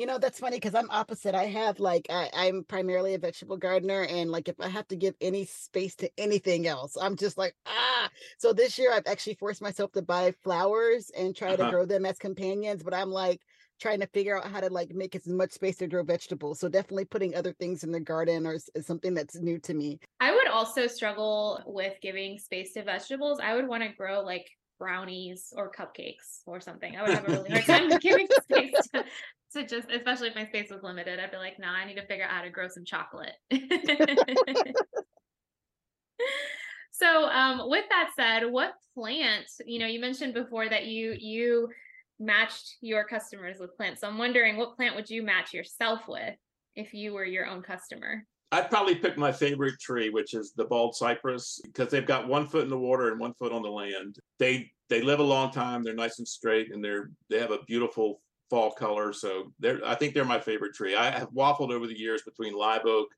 You 0.00 0.06
know, 0.06 0.16
that's 0.16 0.40
funny 0.40 0.56
because 0.56 0.74
I'm 0.74 0.88
opposite. 0.88 1.34
I 1.34 1.44
have 1.44 1.78
like 1.78 2.06
I, 2.08 2.30
I'm 2.32 2.64
primarily 2.64 3.12
a 3.12 3.18
vegetable 3.18 3.58
gardener, 3.58 4.06
and 4.08 4.30
like 4.30 4.48
if 4.48 4.58
I 4.58 4.68
have 4.68 4.88
to 4.88 4.96
give 4.96 5.14
any 5.20 5.44
space 5.44 5.94
to 5.96 6.10
anything 6.16 6.66
else, 6.66 6.96
I'm 6.96 7.16
just 7.16 7.36
like 7.36 7.54
ah. 7.66 8.08
So 8.38 8.54
this 8.54 8.78
year 8.78 8.94
I've 8.94 9.06
actually 9.06 9.34
forced 9.34 9.60
myself 9.60 9.92
to 9.92 10.00
buy 10.00 10.32
flowers 10.42 11.10
and 11.14 11.36
try 11.36 11.54
to 11.54 11.64
uh-huh. 11.64 11.70
grow 11.70 11.84
them 11.84 12.06
as 12.06 12.16
companions, 12.16 12.82
but 12.82 12.94
I'm 12.94 13.10
like 13.10 13.42
trying 13.78 14.00
to 14.00 14.06
figure 14.06 14.38
out 14.38 14.50
how 14.50 14.60
to 14.60 14.70
like 14.70 14.94
make 14.94 15.14
as 15.14 15.26
much 15.26 15.52
space 15.52 15.76
to 15.76 15.86
grow 15.86 16.02
vegetables. 16.02 16.60
So 16.60 16.70
definitely 16.70 17.04
putting 17.04 17.34
other 17.34 17.52
things 17.52 17.84
in 17.84 17.92
the 17.92 18.00
garden 18.00 18.46
or 18.46 18.54
is 18.54 18.70
something 18.80 19.12
that's 19.12 19.36
new 19.36 19.58
to 19.58 19.74
me. 19.74 20.00
I 20.18 20.32
would 20.32 20.48
also 20.48 20.86
struggle 20.86 21.62
with 21.66 21.92
giving 22.00 22.38
space 22.38 22.72
to 22.72 22.84
vegetables. 22.84 23.38
I 23.38 23.54
would 23.54 23.68
want 23.68 23.82
to 23.82 23.90
grow 23.90 24.22
like 24.22 24.48
brownies 24.78 25.52
or 25.54 25.70
cupcakes 25.70 26.40
or 26.46 26.58
something. 26.58 26.96
I 26.96 27.02
would 27.02 27.10
have 27.10 27.28
a 27.28 27.32
really 27.32 27.50
hard 27.50 27.64
time 27.66 27.98
giving 28.00 28.26
space 28.42 28.72
to, 28.94 29.04
to 29.52 29.66
just, 29.66 29.90
especially 29.90 30.28
if 30.28 30.34
my 30.34 30.46
space 30.46 30.70
was 30.70 30.82
limited. 30.82 31.18
I'd 31.18 31.30
be 31.30 31.36
like, 31.36 31.58
nah, 31.58 31.72
I 31.72 31.84
need 31.86 31.96
to 31.96 32.06
figure 32.06 32.24
out 32.24 32.30
how 32.30 32.42
to 32.42 32.50
grow 32.50 32.68
some 32.68 32.84
chocolate. 32.84 33.34
so, 36.92 37.24
um, 37.24 37.62
with 37.68 37.84
that 37.90 38.10
said, 38.16 38.46
what 38.50 38.72
plant? 38.94 39.46
You 39.64 39.78
know, 39.80 39.86
you 39.86 40.00
mentioned 40.00 40.34
before 40.34 40.68
that 40.68 40.86
you 40.86 41.16
you 41.18 41.68
matched 42.18 42.76
your 42.80 43.04
customers 43.04 43.56
with 43.58 43.76
plants. 43.76 44.02
So 44.02 44.08
I'm 44.08 44.18
wondering, 44.18 44.56
what 44.56 44.76
plant 44.76 44.94
would 44.94 45.08
you 45.10 45.22
match 45.22 45.54
yourself 45.54 46.00
with 46.06 46.36
if 46.76 46.92
you 46.92 47.14
were 47.14 47.24
your 47.24 47.46
own 47.46 47.62
customer? 47.62 48.24
I'd 48.52 48.70
probably 48.70 48.96
pick 48.96 49.16
my 49.16 49.30
favorite 49.30 49.80
tree, 49.80 50.10
which 50.10 50.34
is 50.34 50.52
the 50.52 50.64
bald 50.64 50.96
cypress, 50.96 51.60
because 51.64 51.88
they've 51.88 52.06
got 52.06 52.26
one 52.28 52.46
foot 52.46 52.64
in 52.64 52.68
the 52.68 52.78
water 52.78 53.10
and 53.10 53.20
one 53.20 53.32
foot 53.34 53.52
on 53.52 53.62
the 53.62 53.70
land. 53.70 54.16
They 54.38 54.70
they 54.88 55.02
live 55.02 55.20
a 55.20 55.24
long 55.24 55.52
time. 55.52 55.82
They're 55.82 55.94
nice 55.94 56.18
and 56.18 56.26
straight, 56.26 56.72
and 56.72 56.82
they're 56.84 57.10
they 57.28 57.38
have 57.38 57.52
a 57.52 57.62
beautiful 57.66 58.20
fall 58.50 58.72
color. 58.72 59.12
So 59.12 59.52
they're 59.58 59.80
I 59.86 59.94
think 59.94 60.12
they're 60.12 60.24
my 60.24 60.40
favorite 60.40 60.74
tree. 60.74 60.96
I 60.96 61.10
have 61.10 61.30
waffled 61.30 61.72
over 61.72 61.86
the 61.86 61.98
years 61.98 62.22
between 62.22 62.52
live 62.54 62.84
oak 62.84 63.08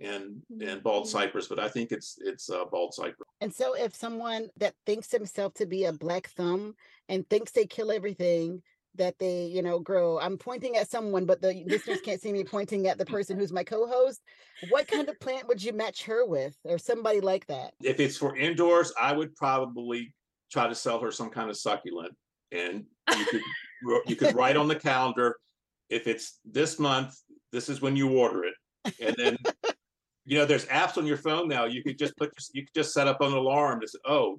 and 0.00 0.42
and 0.60 0.82
bald 0.82 1.04
mm-hmm. 1.04 1.10
cypress, 1.10 1.46
but 1.46 1.60
I 1.60 1.68
think 1.68 1.92
it's 1.92 2.18
it's 2.24 2.50
uh, 2.50 2.64
bald 2.64 2.94
cypress. 2.94 3.28
And 3.40 3.54
so, 3.54 3.74
if 3.74 3.94
someone 3.94 4.48
that 4.56 4.74
thinks 4.86 5.12
himself 5.12 5.54
to 5.54 5.66
be 5.66 5.84
a 5.84 5.92
black 5.92 6.28
thumb 6.30 6.74
and 7.08 7.28
thinks 7.28 7.52
they 7.52 7.66
kill 7.66 7.92
everything, 7.92 8.62
that 8.96 9.18
they, 9.18 9.46
you 9.46 9.62
know, 9.62 9.78
grow. 9.78 10.18
I'm 10.18 10.36
pointing 10.36 10.76
at 10.76 10.90
someone, 10.90 11.24
but 11.26 11.40
the 11.40 11.64
listeners 11.66 12.00
can't 12.00 12.20
see 12.20 12.32
me 12.32 12.44
pointing 12.44 12.86
at 12.86 12.98
the 12.98 13.06
person 13.06 13.38
who's 13.38 13.52
my 13.52 13.62
co-host. 13.62 14.20
What 14.70 14.88
kind 14.88 15.08
of 15.08 15.20
plant 15.20 15.46
would 15.48 15.62
you 15.62 15.72
match 15.72 16.04
her 16.04 16.26
with, 16.26 16.56
or 16.64 16.78
somebody 16.78 17.20
like 17.20 17.46
that? 17.46 17.74
If 17.82 18.00
it's 18.00 18.16
for 18.16 18.36
indoors, 18.36 18.92
I 19.00 19.12
would 19.12 19.36
probably 19.36 20.14
try 20.50 20.66
to 20.66 20.74
sell 20.74 20.98
her 21.00 21.12
some 21.12 21.30
kind 21.30 21.50
of 21.50 21.56
succulent, 21.56 22.14
and 22.50 22.84
you 23.16 23.24
could 23.26 23.42
you 24.06 24.16
could 24.16 24.34
write 24.34 24.56
on 24.56 24.68
the 24.68 24.76
calendar 24.76 25.36
if 25.88 26.06
it's 26.06 26.38
this 26.44 26.78
month, 26.78 27.16
this 27.52 27.68
is 27.68 27.80
when 27.80 27.96
you 27.96 28.16
order 28.18 28.44
it, 28.44 28.94
and 29.00 29.16
then. 29.16 29.36
You 30.26 30.38
know, 30.38 30.44
there's 30.44 30.66
apps 30.66 30.96
on 30.96 31.06
your 31.06 31.16
phone 31.16 31.48
now. 31.48 31.64
You 31.64 31.82
could 31.82 31.98
just 31.98 32.16
put, 32.16 32.30
you 32.52 32.62
could 32.62 32.74
just 32.74 32.92
set 32.92 33.08
up 33.08 33.20
an 33.20 33.32
alarm 33.32 33.80
to 33.80 33.88
say, 33.88 33.98
"Oh, 34.06 34.38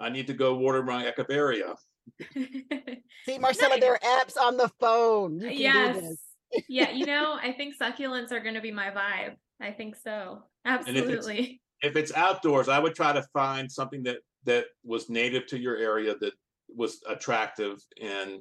I 0.00 0.08
need 0.08 0.26
to 0.28 0.32
go 0.32 0.56
water 0.56 0.82
my 0.82 1.04
echeveria." 1.04 1.76
See, 2.34 3.38
Marcela, 3.38 3.74
Nice. 3.74 3.80
there 3.80 3.92
are 3.92 3.98
apps 4.24 4.36
on 4.40 4.56
the 4.56 4.68
phone. 4.80 5.34
You 5.38 5.48
can 5.48 5.56
do 5.56 5.62
yes. 5.62 6.00
this. 6.00 6.64
yeah, 6.68 6.90
you 6.92 7.06
know, 7.06 7.38
I 7.40 7.52
think 7.52 7.74
succulents 7.78 8.32
are 8.32 8.40
going 8.40 8.54
to 8.54 8.60
be 8.60 8.72
my 8.72 8.90
vibe. 8.90 9.36
I 9.60 9.70
think 9.70 9.96
so. 9.96 10.42
if 10.64 10.80
it's- 10.88 10.96
Absolutely. 10.96 11.60
if 11.82 11.94
it's 11.94 12.12
outdoors, 12.14 12.68
I 12.68 12.78
would 12.80 12.94
try 12.96 13.12
to 13.12 13.22
find 13.32 13.70
something 13.70 14.02
that 14.04 14.18
that 14.44 14.64
was 14.82 15.08
native 15.08 15.46
to 15.48 15.58
your 15.58 15.76
area 15.76 16.16
that 16.20 16.32
was 16.74 17.00
attractive 17.08 17.78
and 18.02 18.40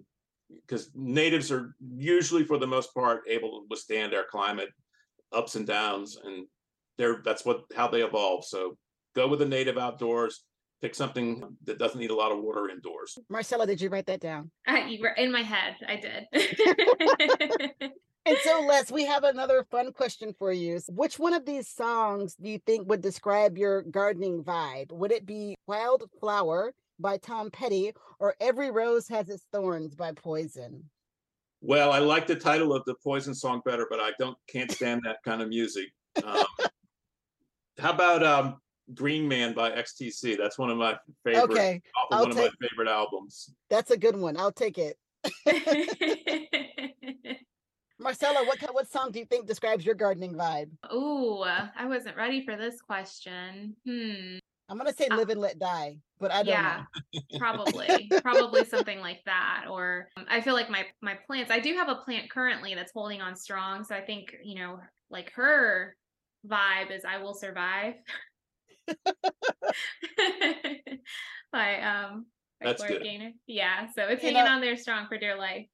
because 0.50 0.90
natives 0.96 1.52
are 1.52 1.76
usually 1.96 2.44
for 2.44 2.58
the 2.58 2.68
most 2.68 2.94
part 2.94 3.22
able 3.28 3.50
to 3.52 3.66
withstand 3.70 4.14
our 4.14 4.24
climate 4.30 4.70
ups 5.34 5.56
and 5.56 5.68
downs 5.68 6.18
and 6.24 6.46
they're 6.98 7.22
that's 7.24 7.46
what 7.46 7.62
how 7.76 7.88
they 7.88 8.02
evolve. 8.04 8.46
So 8.46 8.78
go 9.16 9.28
with 9.28 9.40
the 9.40 9.46
native 9.46 9.78
outdoors, 9.78 10.44
pick 10.82 10.96
something 10.96 11.44
that 11.66 11.78
doesn't 11.78 12.00
need 12.00 12.12
a 12.12 12.16
lot 12.16 12.32
of 12.32 12.40
water 12.40 12.70
indoors. 12.70 13.18
Marcela, 13.30 13.68
did 13.68 13.82
you 13.82 13.90
write 13.90 14.08
that 14.08 14.20
down? 14.20 14.50
I, 14.66 14.88
you 14.88 15.02
were 15.02 15.10
in 15.10 15.32
my 15.32 15.44
head. 15.44 15.76
I 15.88 15.96
did. 15.98 17.92
And 18.28 18.38
so, 18.44 18.60
Les, 18.68 18.92
we 18.92 19.06
have 19.06 19.24
another 19.24 19.66
fun 19.72 19.94
question 19.94 20.36
for 20.38 20.52
you. 20.52 20.80
Which 20.90 21.18
one 21.18 21.34
of 21.34 21.46
these 21.46 21.70
songs 21.70 22.36
do 22.36 22.50
you 22.50 22.60
think 22.60 22.88
would 22.88 23.02
describe 23.02 23.58
your 23.58 23.84
gardening 23.84 24.44
vibe? 24.44 24.92
Would 24.92 25.12
it 25.12 25.26
be 25.26 25.56
Wildflower 25.66 26.74
by 27.00 27.18
Tom 27.18 27.50
Petty 27.52 27.94
or 28.20 28.36
Every 28.40 28.72
Rose 28.72 29.08
Has 29.08 29.30
Its 29.30 29.46
Thorns 29.52 29.96
by 29.96 30.12
Poison? 30.14 30.90
Well, 31.62 31.92
I 31.92 32.00
like 32.00 32.28
the 32.28 32.36
title 32.36 32.74
of 32.74 32.84
the 32.86 32.96
Poison 33.04 33.34
song 33.34 33.62
better, 33.66 33.88
but 33.90 34.00
I 34.00 34.12
don't 34.20 34.38
can't 34.48 34.72
stand 34.72 35.02
that 35.06 35.18
kind 35.26 35.42
of 35.42 35.50
music. 35.50 35.88
Um, 36.24 36.44
how 37.80 37.92
about 37.92 38.24
um, 38.24 38.58
Green 38.94 39.28
Man 39.28 39.54
by 39.54 39.72
XTC? 39.72 40.38
That's 40.38 40.58
one 40.58 40.70
of 40.70 40.78
my 40.78 40.98
favorite. 41.24 41.44
Okay, 41.52 41.82
often 41.96 42.18
I'll 42.18 42.22
one 42.22 42.32
of 42.32 42.38
my 42.38 42.50
favorite 42.62 42.88
albums. 42.88 43.54
that's 43.70 43.92
a 43.92 43.98
good 43.98 44.16
one. 44.16 44.38
I'll 44.38 44.52
take 44.52 44.78
it. 44.78 44.98
Marcela, 48.00 48.46
what 48.46 48.60
ki- 48.60 48.68
what 48.72 48.90
song 48.92 49.12
do 49.12 49.18
you 49.20 49.26
think 49.26 49.48
describes 49.48 49.84
your 49.86 49.96
gardening 49.96 50.36
vibe? 50.36 50.70
Ooh, 50.94 51.42
I 51.44 51.86
wasn't 51.86 52.16
ready 52.16 52.46
for 52.46 52.56
this 52.56 52.80
question. 52.82 53.76
Hmm. 53.86 54.38
I'm 54.70 54.78
gonna 54.78 54.94
say 54.94 55.08
Uh, 55.08 55.16
Live 55.18 55.30
and 55.30 55.40
Let 55.40 55.60
Die, 55.60 55.98
but 56.20 56.32
I 56.32 56.38
don't 56.44 56.48
yeah, 56.48 56.84
know. 57.14 57.22
probably, 57.40 58.10
probably 58.22 58.66
something 58.66 59.00
like 59.00 59.22
that. 59.26 59.66
Or 59.70 60.10
um, 60.18 60.26
I 60.30 60.42
feel 60.42 60.54
like 60.54 60.70
my 60.70 60.86
my 61.02 61.16
plants. 61.26 61.52
I 61.52 61.60
do 61.60 61.74
have 61.76 61.88
a 61.90 61.96
plant 61.96 62.30
currently 62.30 62.76
that's 62.76 62.92
holding 62.92 63.22
on 63.22 63.36
strong. 63.36 63.84
So 63.84 63.96
I 63.96 64.02
think 64.02 64.36
you 64.44 64.56
know, 64.60 64.80
like 65.10 65.32
her 65.34 65.96
vibe 66.46 66.92
is 66.92 67.04
"I 67.06 67.18
will 67.20 67.34
survive." 67.34 67.94
by 71.52 71.82
um 71.82 72.26
by 72.60 72.68
That's 72.68 72.82
Gloria 72.82 72.98
good. 73.00 73.04
Gaynor. 73.04 73.32
Yeah, 73.46 73.88
so 73.96 74.04
it's 74.08 74.22
You 74.24 74.30
hanging 74.34 74.46
know- 74.46 74.52
on 74.56 74.62
there 74.62 74.76
strong 74.78 75.08
for 75.08 75.18
dear 75.18 75.38
life. 75.38 75.68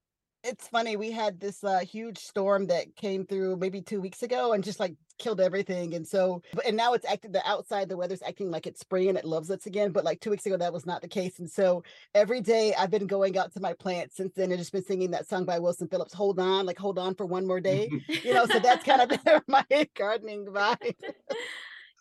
It's 0.43 0.67
funny. 0.67 0.97
We 0.97 1.10
had 1.12 1.39
this 1.39 1.63
uh, 1.63 1.79
huge 1.79 2.17
storm 2.17 2.67
that 2.67 2.95
came 2.97 3.25
through 3.25 3.56
maybe 3.56 3.82
two 3.82 4.01
weeks 4.01 4.23
ago 4.23 4.51
and 4.51 4.62
just 4.63 4.77
like 4.79 4.93
killed 5.17 5.39
everything. 5.39 5.93
And 5.93 6.06
so, 6.06 6.41
but- 6.53 6.65
and 6.65 6.75
now 6.75 6.93
it's 6.93 7.06
acting 7.06 7.32
the 7.32 7.47
outside, 7.47 7.88
the 7.88 7.95
weather's 7.95 8.21
acting 8.21 8.51
like 8.51 8.67
it's 8.67 8.82
spring 8.82 9.08
and 9.08 9.17
it 9.17 9.23
loves 9.23 9.49
us 9.49 9.67
again. 9.67 9.91
But 9.93 10.03
like 10.03 10.19
two 10.19 10.32
weeks 10.32 10.45
ago, 10.45 10.58
that 10.58 10.73
was 10.73 10.86
not 10.86 11.01
the 11.01 11.08
case. 11.08 11.39
And 11.39 11.49
so 11.49 11.84
every 12.13 12.41
day 12.41 12.73
I've 12.73 12.91
been 12.91 13.08
going 13.08 13.38
out 13.38 13.53
to 13.53 13.62
my 13.62 13.71
plants 13.73 14.17
since 14.17 14.34
then 14.36 14.51
and 14.51 14.60
just 14.60 14.73
been 14.73 14.84
singing 14.84 15.12
that 15.12 15.29
song 15.29 15.45
by 15.45 15.60
Wilson 15.60 15.88
Phillips, 15.88 16.13
Hold 16.13 16.39
On, 16.39 16.65
like 16.65 16.77
hold 16.77 16.99
on 16.99 17.15
for 17.15 17.25
one 17.25 17.47
more 17.47 17.62
day. 17.62 17.89
You 18.23 18.34
know, 18.34 18.45
so 18.45 18.60
that's 18.60 18.84
kind 18.86 19.01
of 19.01 19.43
my 19.47 19.65
gardening 19.95 20.45
vibe. 20.45 20.95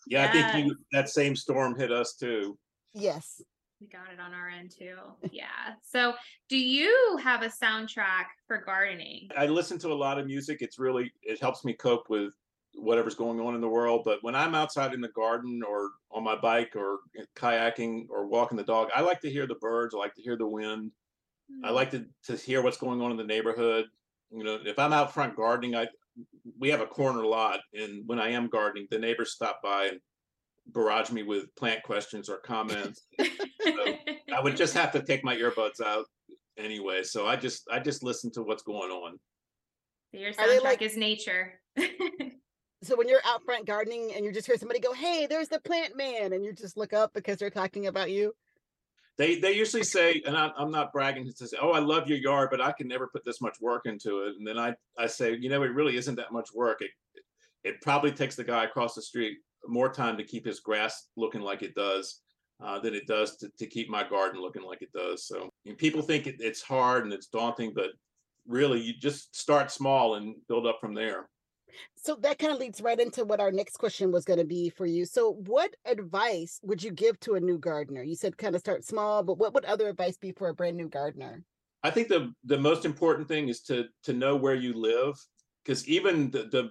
Yeah, 0.08 0.24
I 0.24 0.52
think 0.52 0.66
you 0.66 0.76
that 0.92 1.08
same 1.08 1.36
storm 1.36 1.78
hit 1.78 1.92
us 1.92 2.14
too. 2.14 2.58
Yes. 2.92 3.40
We 3.82 3.88
got 3.88 4.12
it 4.12 4.20
on 4.20 4.32
our 4.32 4.48
end 4.48 4.70
too. 4.70 4.96
Yeah. 5.32 5.74
So, 5.82 6.14
do 6.48 6.56
you 6.56 7.18
have 7.20 7.42
a 7.42 7.48
soundtrack 7.48 8.26
for 8.46 8.58
gardening? 8.58 9.28
I 9.36 9.46
listen 9.46 9.76
to 9.80 9.88
a 9.88 9.94
lot 9.94 10.20
of 10.20 10.26
music. 10.26 10.58
It's 10.62 10.78
really 10.78 11.12
it 11.22 11.40
helps 11.40 11.64
me 11.64 11.72
cope 11.72 12.08
with 12.08 12.32
whatever's 12.76 13.16
going 13.16 13.40
on 13.40 13.56
in 13.56 13.60
the 13.60 13.68
world. 13.68 14.02
But 14.04 14.22
when 14.22 14.36
I'm 14.36 14.54
outside 14.54 14.94
in 14.94 15.00
the 15.00 15.08
garden 15.08 15.62
or 15.68 15.90
on 16.12 16.22
my 16.22 16.36
bike 16.36 16.76
or 16.76 17.00
kayaking 17.34 18.06
or 18.08 18.28
walking 18.28 18.56
the 18.56 18.62
dog, 18.62 18.88
I 18.94 19.00
like 19.00 19.20
to 19.22 19.30
hear 19.30 19.48
the 19.48 19.56
birds. 19.56 19.94
I 19.96 19.98
like 19.98 20.14
to 20.14 20.22
hear 20.22 20.36
the 20.36 20.46
wind. 20.46 20.92
I 21.64 21.68
Hmm. 21.68 21.74
like 21.74 21.90
to 21.90 22.06
to 22.26 22.36
hear 22.36 22.62
what's 22.62 22.76
going 22.76 23.00
on 23.00 23.10
in 23.10 23.16
the 23.16 23.24
neighborhood. 23.24 23.86
You 24.30 24.44
know, 24.44 24.60
if 24.64 24.78
I'm 24.78 24.92
out 24.92 25.12
front 25.12 25.34
gardening, 25.34 25.74
I 25.74 25.88
we 26.60 26.68
have 26.68 26.80
a 26.80 26.86
corner 26.86 27.24
lot, 27.26 27.60
and 27.74 28.06
when 28.06 28.20
I 28.20 28.28
am 28.30 28.46
gardening, 28.46 28.86
the 28.90 28.98
neighbors 29.00 29.32
stop 29.32 29.60
by 29.60 29.86
and 29.86 30.00
barrage 30.66 31.10
me 31.10 31.22
with 31.22 31.54
plant 31.56 31.82
questions 31.82 32.28
or 32.28 32.38
comments. 32.38 33.06
I 33.20 34.40
would 34.42 34.56
just 34.56 34.74
have 34.74 34.92
to 34.92 35.02
take 35.02 35.24
my 35.24 35.36
earbuds 35.36 35.80
out 35.84 36.06
anyway. 36.56 37.02
So 37.02 37.26
I 37.26 37.36
just 37.36 37.68
I 37.70 37.78
just 37.78 38.02
listen 38.02 38.30
to 38.32 38.42
what's 38.42 38.62
going 38.62 38.90
on. 38.90 39.18
So 40.14 40.20
your 40.20 40.32
soundtrack 40.32 40.62
like- 40.62 40.82
is 40.82 40.96
nature. 40.96 41.60
So 42.84 42.96
when 42.96 43.08
you're 43.08 43.20
out 43.24 43.44
front 43.44 43.64
gardening 43.64 44.12
and 44.14 44.24
you 44.24 44.32
just 44.32 44.46
hear 44.46 44.56
somebody 44.56 44.80
go, 44.80 44.92
Hey, 44.92 45.26
there's 45.26 45.48
the 45.48 45.60
plant 45.60 45.96
man, 45.96 46.32
and 46.32 46.44
you 46.44 46.52
just 46.52 46.76
look 46.76 46.92
up 46.92 47.12
because 47.14 47.38
they're 47.38 47.48
talking 47.48 47.86
about 47.86 48.10
you. 48.10 48.32
They 49.18 49.38
they 49.38 49.52
usually 49.52 49.84
say, 49.84 50.20
and 50.26 50.36
I'm, 50.36 50.50
I'm 50.56 50.70
not 50.70 50.92
bragging 50.92 51.30
to 51.32 51.46
say, 51.46 51.56
oh, 51.60 51.70
I 51.70 51.78
love 51.78 52.08
your 52.08 52.18
yard, 52.18 52.48
but 52.50 52.60
I 52.60 52.72
can 52.72 52.88
never 52.88 53.06
put 53.06 53.24
this 53.24 53.40
much 53.40 53.56
work 53.60 53.82
into 53.84 54.22
it. 54.22 54.34
And 54.36 54.44
then 54.44 54.58
I 54.58 54.74
I 54.98 55.06
say, 55.06 55.36
you 55.38 55.48
know, 55.48 55.62
it 55.62 55.72
really 55.72 55.96
isn't 55.96 56.16
that 56.16 56.32
much 56.32 56.48
work. 56.54 56.80
It 56.80 56.90
it 57.62 57.80
probably 57.82 58.10
takes 58.10 58.34
the 58.34 58.42
guy 58.42 58.64
across 58.64 58.94
the 58.94 59.02
street 59.02 59.38
more 59.66 59.92
time 59.92 60.16
to 60.16 60.24
keep 60.24 60.46
his 60.46 60.60
grass 60.60 61.08
looking 61.16 61.40
like 61.40 61.62
it 61.62 61.74
does 61.74 62.20
uh, 62.62 62.78
than 62.78 62.94
it 62.94 63.06
does 63.06 63.36
to, 63.36 63.50
to 63.58 63.66
keep 63.66 63.88
my 63.88 64.06
garden 64.08 64.40
looking 64.40 64.62
like 64.62 64.82
it 64.82 64.92
does. 64.92 65.26
So 65.26 65.50
people 65.78 66.02
think 66.02 66.26
it, 66.26 66.36
it's 66.38 66.62
hard 66.62 67.04
and 67.04 67.12
it's 67.12 67.26
daunting, 67.26 67.72
but 67.74 67.90
really 68.46 68.80
you 68.80 68.92
just 68.98 69.34
start 69.34 69.70
small 69.70 70.14
and 70.14 70.36
build 70.48 70.66
up 70.66 70.78
from 70.80 70.94
there. 70.94 71.28
So 71.96 72.16
that 72.16 72.38
kind 72.38 72.52
of 72.52 72.58
leads 72.58 72.82
right 72.82 73.00
into 73.00 73.24
what 73.24 73.40
our 73.40 73.50
next 73.50 73.78
question 73.78 74.12
was 74.12 74.24
going 74.24 74.38
to 74.38 74.44
be 74.44 74.68
for 74.68 74.84
you. 74.84 75.06
So, 75.06 75.34
what 75.46 75.74
advice 75.86 76.60
would 76.62 76.82
you 76.82 76.90
give 76.90 77.18
to 77.20 77.34
a 77.34 77.40
new 77.40 77.56
gardener? 77.58 78.02
You 78.02 78.14
said 78.14 78.36
kind 78.36 78.54
of 78.54 78.60
start 78.60 78.84
small, 78.84 79.22
but 79.22 79.38
what 79.38 79.54
would 79.54 79.64
other 79.64 79.88
advice 79.88 80.18
be 80.18 80.32
for 80.32 80.48
a 80.48 80.54
brand 80.54 80.76
new 80.76 80.88
gardener? 80.88 81.42
I 81.82 81.90
think 81.90 82.08
the 82.08 82.32
the 82.44 82.58
most 82.58 82.84
important 82.84 83.26
thing 83.26 83.48
is 83.48 83.62
to 83.62 83.86
to 84.04 84.12
know 84.12 84.36
where 84.36 84.54
you 84.54 84.74
live, 84.74 85.14
because 85.64 85.88
even 85.88 86.30
the, 86.30 86.44
the 86.44 86.70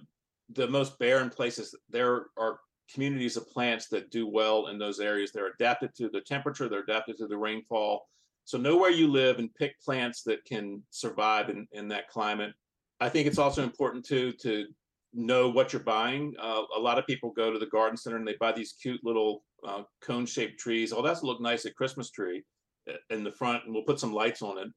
the 0.54 0.68
most 0.68 0.98
barren 0.98 1.30
places, 1.30 1.74
there 1.90 2.26
are 2.38 2.60
communities 2.92 3.36
of 3.36 3.50
plants 3.50 3.88
that 3.88 4.10
do 4.10 4.26
well 4.26 4.68
in 4.68 4.78
those 4.78 5.00
areas. 5.00 5.32
They're 5.32 5.52
adapted 5.54 5.94
to 5.96 6.08
the 6.08 6.20
temperature, 6.20 6.68
they're 6.68 6.80
adapted 6.80 7.16
to 7.18 7.26
the 7.26 7.36
rainfall. 7.36 8.08
So 8.44 8.58
know 8.58 8.76
where 8.76 8.90
you 8.90 9.08
live 9.08 9.38
and 9.38 9.54
pick 9.54 9.80
plants 9.80 10.22
that 10.24 10.44
can 10.44 10.82
survive 10.90 11.48
in, 11.48 11.66
in 11.72 11.88
that 11.88 12.08
climate. 12.08 12.52
I 13.00 13.08
think 13.08 13.26
it's 13.26 13.38
also 13.38 13.62
important 13.62 14.04
too 14.04 14.32
to 14.42 14.66
know 15.14 15.48
what 15.48 15.72
you're 15.72 15.82
buying. 15.82 16.34
Uh, 16.38 16.62
a 16.76 16.80
lot 16.80 16.98
of 16.98 17.06
people 17.06 17.30
go 17.30 17.52
to 17.52 17.58
the 17.58 17.66
garden 17.66 17.96
center 17.96 18.16
and 18.16 18.26
they 18.26 18.36
buy 18.40 18.52
these 18.52 18.74
cute 18.80 19.00
little 19.04 19.44
uh, 19.66 19.82
cone-shaped 20.00 20.58
trees. 20.58 20.92
Oh, 20.92 21.02
that's 21.02 21.22
look 21.22 21.40
nice 21.40 21.66
at 21.66 21.76
Christmas 21.76 22.10
tree 22.10 22.42
uh, 22.90 22.94
in 23.10 23.22
the 23.22 23.30
front, 23.30 23.64
and 23.64 23.74
we'll 23.74 23.84
put 23.84 24.00
some 24.00 24.12
lights 24.12 24.42
on 24.42 24.58
it 24.58 24.68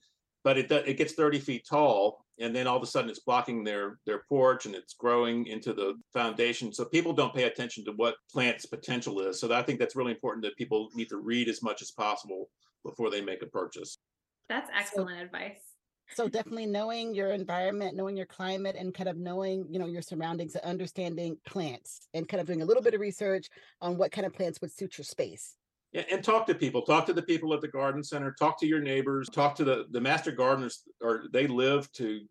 but 0.45 0.57
it 0.57 0.71
it 0.71 0.97
gets 0.97 1.13
30 1.13 1.39
feet 1.39 1.65
tall 1.67 2.23
and 2.39 2.55
then 2.55 2.67
all 2.67 2.77
of 2.77 2.83
a 2.83 2.85
sudden 2.85 3.09
it's 3.09 3.19
blocking 3.19 3.65
their 3.65 3.99
their 4.05 4.23
porch 4.29 4.65
and 4.65 4.75
it's 4.75 4.93
growing 4.93 5.47
into 5.47 5.73
the 5.73 5.95
foundation 6.13 6.71
so 6.71 6.85
people 6.85 7.11
don't 7.11 7.33
pay 7.33 7.43
attention 7.43 7.83
to 7.83 7.91
what 7.93 8.15
plant's 8.31 8.65
potential 8.65 9.19
is 9.19 9.39
so 9.39 9.51
i 9.53 9.61
think 9.61 9.79
that's 9.79 9.95
really 9.95 10.13
important 10.13 10.45
that 10.45 10.55
people 10.55 10.89
need 10.93 11.09
to 11.09 11.17
read 11.17 11.49
as 11.49 11.61
much 11.61 11.81
as 11.81 11.91
possible 11.91 12.49
before 12.85 13.09
they 13.09 13.19
make 13.19 13.41
a 13.41 13.47
purchase 13.47 13.97
That's 14.47 14.69
excellent 14.73 15.19
advice. 15.19 15.59
So, 16.13 16.29
definitely 16.29 16.67
knowing 16.67 17.15
your 17.15 17.31
environment, 17.31 17.95
knowing 17.95 18.15
your 18.15 18.27
climate, 18.27 18.75
and 18.77 18.93
kind 18.93 19.09
of 19.09 19.17
knowing, 19.17 19.65
you 19.71 19.79
know, 19.79 19.87
your 19.87 20.03
surroundings 20.03 20.53
and 20.53 20.63
understanding 20.63 21.37
plants 21.47 22.07
and 22.13 22.27
kind 22.27 22.39
of 22.39 22.45
doing 22.45 22.61
a 22.61 22.65
little 22.65 22.83
bit 22.83 22.93
of 22.93 23.01
research 23.01 23.49
on 23.81 23.97
what 23.97 24.11
kind 24.11 24.27
of 24.27 24.31
plants 24.33 24.61
would 24.61 24.71
suit 24.71 24.99
your 24.99 25.05
space. 25.05 25.57
And 25.95 26.21
talk 26.23 26.45
to 26.47 26.55
people. 26.55 26.81
Talk 26.81 27.05
to 27.05 27.13
the 27.13 27.21
people 27.21 27.53
at 27.53 27.61
the 27.61 27.69
garden 27.69 28.03
center. 28.03 28.35
Talk 28.37 28.59
to 28.59 28.67
your 28.67 28.81
neighbors. 28.81 29.29
Talk 29.29 29.55
to 29.55 29.63
the 29.63 29.85
the 29.91 30.01
master 30.01 30.31
gardeners. 30.31 30.83
Or 31.01 31.25
they 31.31 31.47
live 31.47 31.91
to 31.93 32.21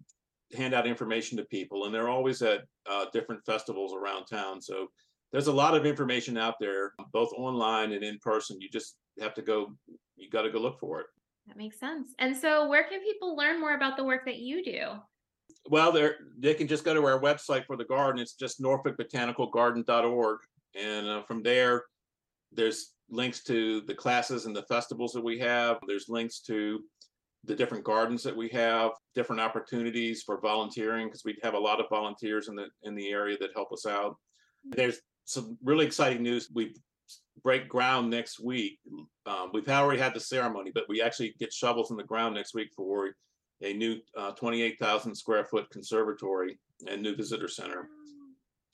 hand 0.55 0.75
out 0.75 0.87
information 0.87 1.39
to 1.39 1.45
people, 1.45 1.87
and 1.87 1.95
they're 1.95 2.09
always 2.09 2.43
at 2.43 2.65
uh, 2.89 3.07
different 3.13 3.45
festivals 3.45 3.95
around 3.95 4.27
town. 4.27 4.61
So 4.61 4.89
there's 5.33 5.47
a 5.47 5.53
lot 5.53 5.75
of 5.75 5.87
information 5.87 6.37
out 6.37 6.55
there, 6.61 6.93
both 7.13 7.31
online 7.37 7.93
and 7.93 8.05
in 8.05 8.19
person. 8.19 8.61
You 8.61 8.69
just 8.69 8.97
have 9.21 9.35
to 9.35 9.43
go. 9.43 9.75
You 10.17 10.31
got 10.31 10.43
to 10.43 10.51
go 10.51 10.59
look 10.59 10.79
for 10.79 11.01
it. 11.01 11.07
That 11.47 11.57
makes 11.57 11.79
sense. 11.79 12.11
And 12.19 12.37
so, 12.37 12.69
where 12.69 12.85
can 12.85 13.01
people 13.01 13.37
learn 13.37 13.61
more 13.61 13.75
about 13.75 13.97
the 13.97 14.05
work 14.05 14.25
that 14.27 14.39
you 14.39 14.65
do? 14.65 14.93
Well, 15.69 15.93
they 15.93 16.11
they 16.39 16.55
can 16.55 16.69
just 16.69 16.85
go 16.85 16.95
to 16.95 17.05
our 17.05 17.21
website 17.21 17.67
for 17.67 17.77
the 17.77 17.85
garden. 17.85 18.21
It's 18.21 18.35
just 18.35 18.63
norfolkbotanicalgarden.org, 18.63 20.39
and 20.75 21.07
uh, 21.07 21.23
from 21.23 21.43
there, 21.43 21.85
there's 22.53 22.94
links 23.15 23.43
to 23.45 23.83
the 23.83 23.95
classes 23.95 24.47
and 24.47 24.55
the 24.55 24.65
festivals 24.65 25.13
that 25.13 25.25
we 25.25 25.39
have. 25.39 25.79
There's 25.87 26.09
links 26.09 26.41
to 26.41 26.83
the 27.45 27.55
different 27.55 27.85
gardens 27.85 28.23
that 28.23 28.37
we 28.37 28.49
have, 28.49 28.93
different 29.15 29.41
opportunities 29.41 30.23
for 30.23 30.41
volunteering 30.41 31.07
because 31.07 31.25
we 31.25 31.37
have 31.43 31.55
a 31.55 31.59
lot 31.59 31.81
of 31.81 31.87
volunteers 31.91 32.49
in 32.49 32.57
the 32.57 32.67
in 32.83 32.95
the 32.95 33.11
area 33.11 33.37
that 33.39 33.51
help 33.55 33.73
us 33.73 33.87
out. 33.87 34.17
There's 34.65 35.01
some 35.25 35.59
really 35.63 35.87
exciting 35.87 36.23
news. 36.23 36.49
We 36.53 36.75
break 37.43 37.69
ground 37.69 38.11
next 38.11 38.41
week. 38.41 38.79
Um, 39.27 39.51
we've 39.53 39.69
already 39.69 40.01
had 40.01 40.15
the 40.15 40.21
ceremony, 40.21 40.71
but 40.75 40.89
we 40.89 41.03
actually 41.03 41.35
get 41.39 41.53
shovels 41.53 41.91
in 41.91 41.97
the 41.97 42.05
ground 42.05 42.35
next 42.35 42.55
week 42.55 42.71
for 42.75 43.15
a 43.63 43.73
new 43.73 43.99
uh, 44.17 44.33
28,000 44.33 45.15
square 45.15 45.45
foot 45.45 45.71
conservatory 45.71 46.59
and 46.87 47.03
new 47.03 47.15
visitor 47.15 47.49
center. 47.49 47.89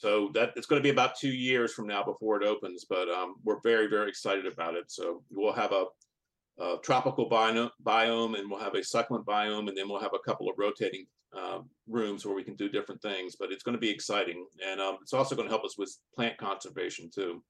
So 0.01 0.31
that 0.33 0.55
it's 0.57 0.67
going 0.67 0.81
to 0.81 0.83
be 0.83 0.89
about 0.89 1.19
two 1.19 1.29
years 1.29 1.75
from 1.75 1.87
now 1.87 2.03
before 2.03 2.41
it 2.41 2.49
opens, 2.49 2.87
but 2.89 3.11
um, 3.11 3.35
we're 3.45 3.61
very, 3.61 3.87
very 3.87 4.09
excited 4.09 4.47
about 4.47 4.75
it. 4.75 4.91
So 4.91 5.23
we'll 5.31 5.53
have 5.53 5.73
a, 5.73 5.85
a 6.59 6.79
tropical 6.83 7.29
biome, 7.29 7.71
biome 7.85 8.39
and 8.39 8.51
we'll 8.51 8.61
have 8.61 8.75
a 8.75 8.83
succulent 8.83 9.27
biome, 9.27 9.69
and 9.69 9.77
then 9.77 9.91
we'll 9.91 10.01
have 10.01 10.15
a 10.15 10.27
couple 10.27 10.49
of 10.49 10.55
rotating 10.57 11.05
uh, 11.39 11.59
rooms 11.87 12.25
where 12.25 12.35
we 12.35 12.43
can 12.43 12.55
do 12.55 12.71
different 12.71 13.03
things. 13.03 13.37
But 13.39 13.53
it's 13.53 13.63
going 13.63 13.75
to 13.75 13.81
be 13.81 13.91
exciting, 13.91 14.47
and 14.67 14.81
um, 14.81 14.97
it's 15.03 15.13
also 15.13 15.37
going 15.37 15.49
to 15.49 15.53
help 15.53 15.67
us 15.67 15.77
with 15.77 15.95
plant 16.17 16.39
conservation 16.39 17.11
too. 17.15 17.43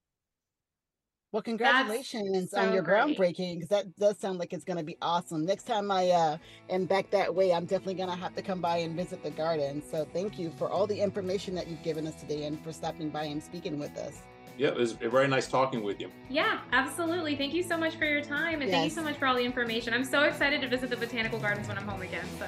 Well, 1.33 1.43
congratulations 1.43 2.53
on 2.55 2.69
so 2.69 2.75
your 2.75 2.83
great. 2.83 3.17
groundbreaking 3.17 3.55
because 3.57 3.69
that 3.69 3.97
does 3.99 4.19
sound 4.19 4.39
like 4.41 4.53
it's 4.53 4.65
going 4.65 4.79
to 4.79 4.85
be 4.85 4.97
awesome. 5.01 5.45
Next 5.45 5.63
time 5.63 5.91
I 5.91 6.09
uh, 6.09 6.39
am 6.69 6.87
back 6.87 7.09
that 7.11 7.33
way, 7.33 7.53
I'm 7.53 7.67
definitely 7.67 7.95
going 7.95 8.09
to 8.09 8.17
have 8.17 8.35
to 8.35 8.43
come 8.43 8.61
by 8.61 8.79
and 8.79 8.97
visit 8.97 9.23
the 9.23 9.31
garden. 9.31 9.81
So 9.89 10.05
thank 10.13 10.41
you 10.41 10.51
for 10.59 10.69
all 10.69 10.89
the 10.89 11.01
information 11.01 11.55
that 11.55 11.69
you've 11.69 11.85
given 11.85 12.07
us 12.09 12.17
today 12.17 12.45
and 12.47 12.63
for 12.65 12.73
stopping 12.73 13.11
by 13.11 13.25
and 13.25 13.41
speaking 13.41 13.79
with 13.79 13.97
us. 13.97 14.23
Yeah, 14.59 14.69
it 14.69 14.77
was 14.77 14.93
very 14.93 15.29
nice 15.29 15.47
talking 15.47 15.85
with 15.85 16.01
you. 16.01 16.11
Yeah, 16.29 16.59
absolutely. 16.73 17.37
Thank 17.37 17.55
you 17.55 17.63
so 17.63 17.79
much 17.79 17.95
for 17.95 18.07
your 18.07 18.23
time 18.23 18.61
and 18.61 18.71
thank 18.71 18.85
you 18.85 18.91
so 18.91 19.03
much 19.03 19.17
for 19.17 19.27
all 19.27 19.37
the 19.37 19.45
information. 19.45 19.95
I'm 19.95 20.05
so 20.05 20.23
excited 20.23 20.61
to 20.63 20.69
visit 20.69 20.91
the 20.91 20.97
botanical 20.97 21.39
gardens 21.39 21.69
when 21.69 21.79
I'm 21.79 21.87
home 21.87 22.03
again. 22.03 22.27
So 22.41 22.47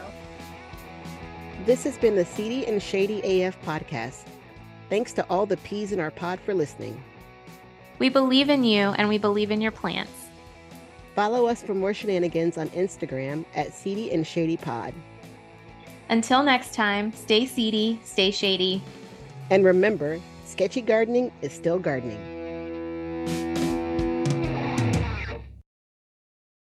This 1.65 1.85
has 1.85 1.97
been 1.99 2.17
the 2.17 2.25
Seedy 2.25 2.67
and 2.67 2.83
Shady 2.83 3.43
AF 3.43 3.59
podcast. 3.63 4.25
Thanks 4.91 5.13
to 5.13 5.27
all 5.31 5.47
the 5.47 5.57
peas 5.59 5.93
in 5.93 6.01
our 6.01 6.11
pod 6.11 6.41
for 6.41 6.53
listening. 6.53 7.03
We 7.99 8.09
believe 8.09 8.51
in 8.51 8.65
you 8.65 8.91
and 8.91 9.09
we 9.09 9.19
believe 9.19 9.51
in 9.51 9.61
your 9.61 9.73
plants. 9.73 10.13
Follow 11.15 11.47
us 11.47 11.63
for 11.63 11.75
more 11.75 11.93
shenanigans 11.93 12.57
on 12.57 12.69
Instagram 12.71 13.45
at 13.55 13.75
Seedy 13.75 14.13
and 14.13 14.27
Shady 14.27 14.57
Pod. 14.57 14.95
Until 16.09 16.43
next 16.43 16.75
time, 16.75 17.13
stay 17.13 17.47
seedy, 17.47 18.01
stay 18.05 18.31
shady. 18.31 18.83
And 19.51 19.65
remember, 19.65 20.21
sketchy 20.45 20.81
gardening 20.81 21.31
is 21.43 21.53
still 21.53 21.79
gardening. 21.79 22.42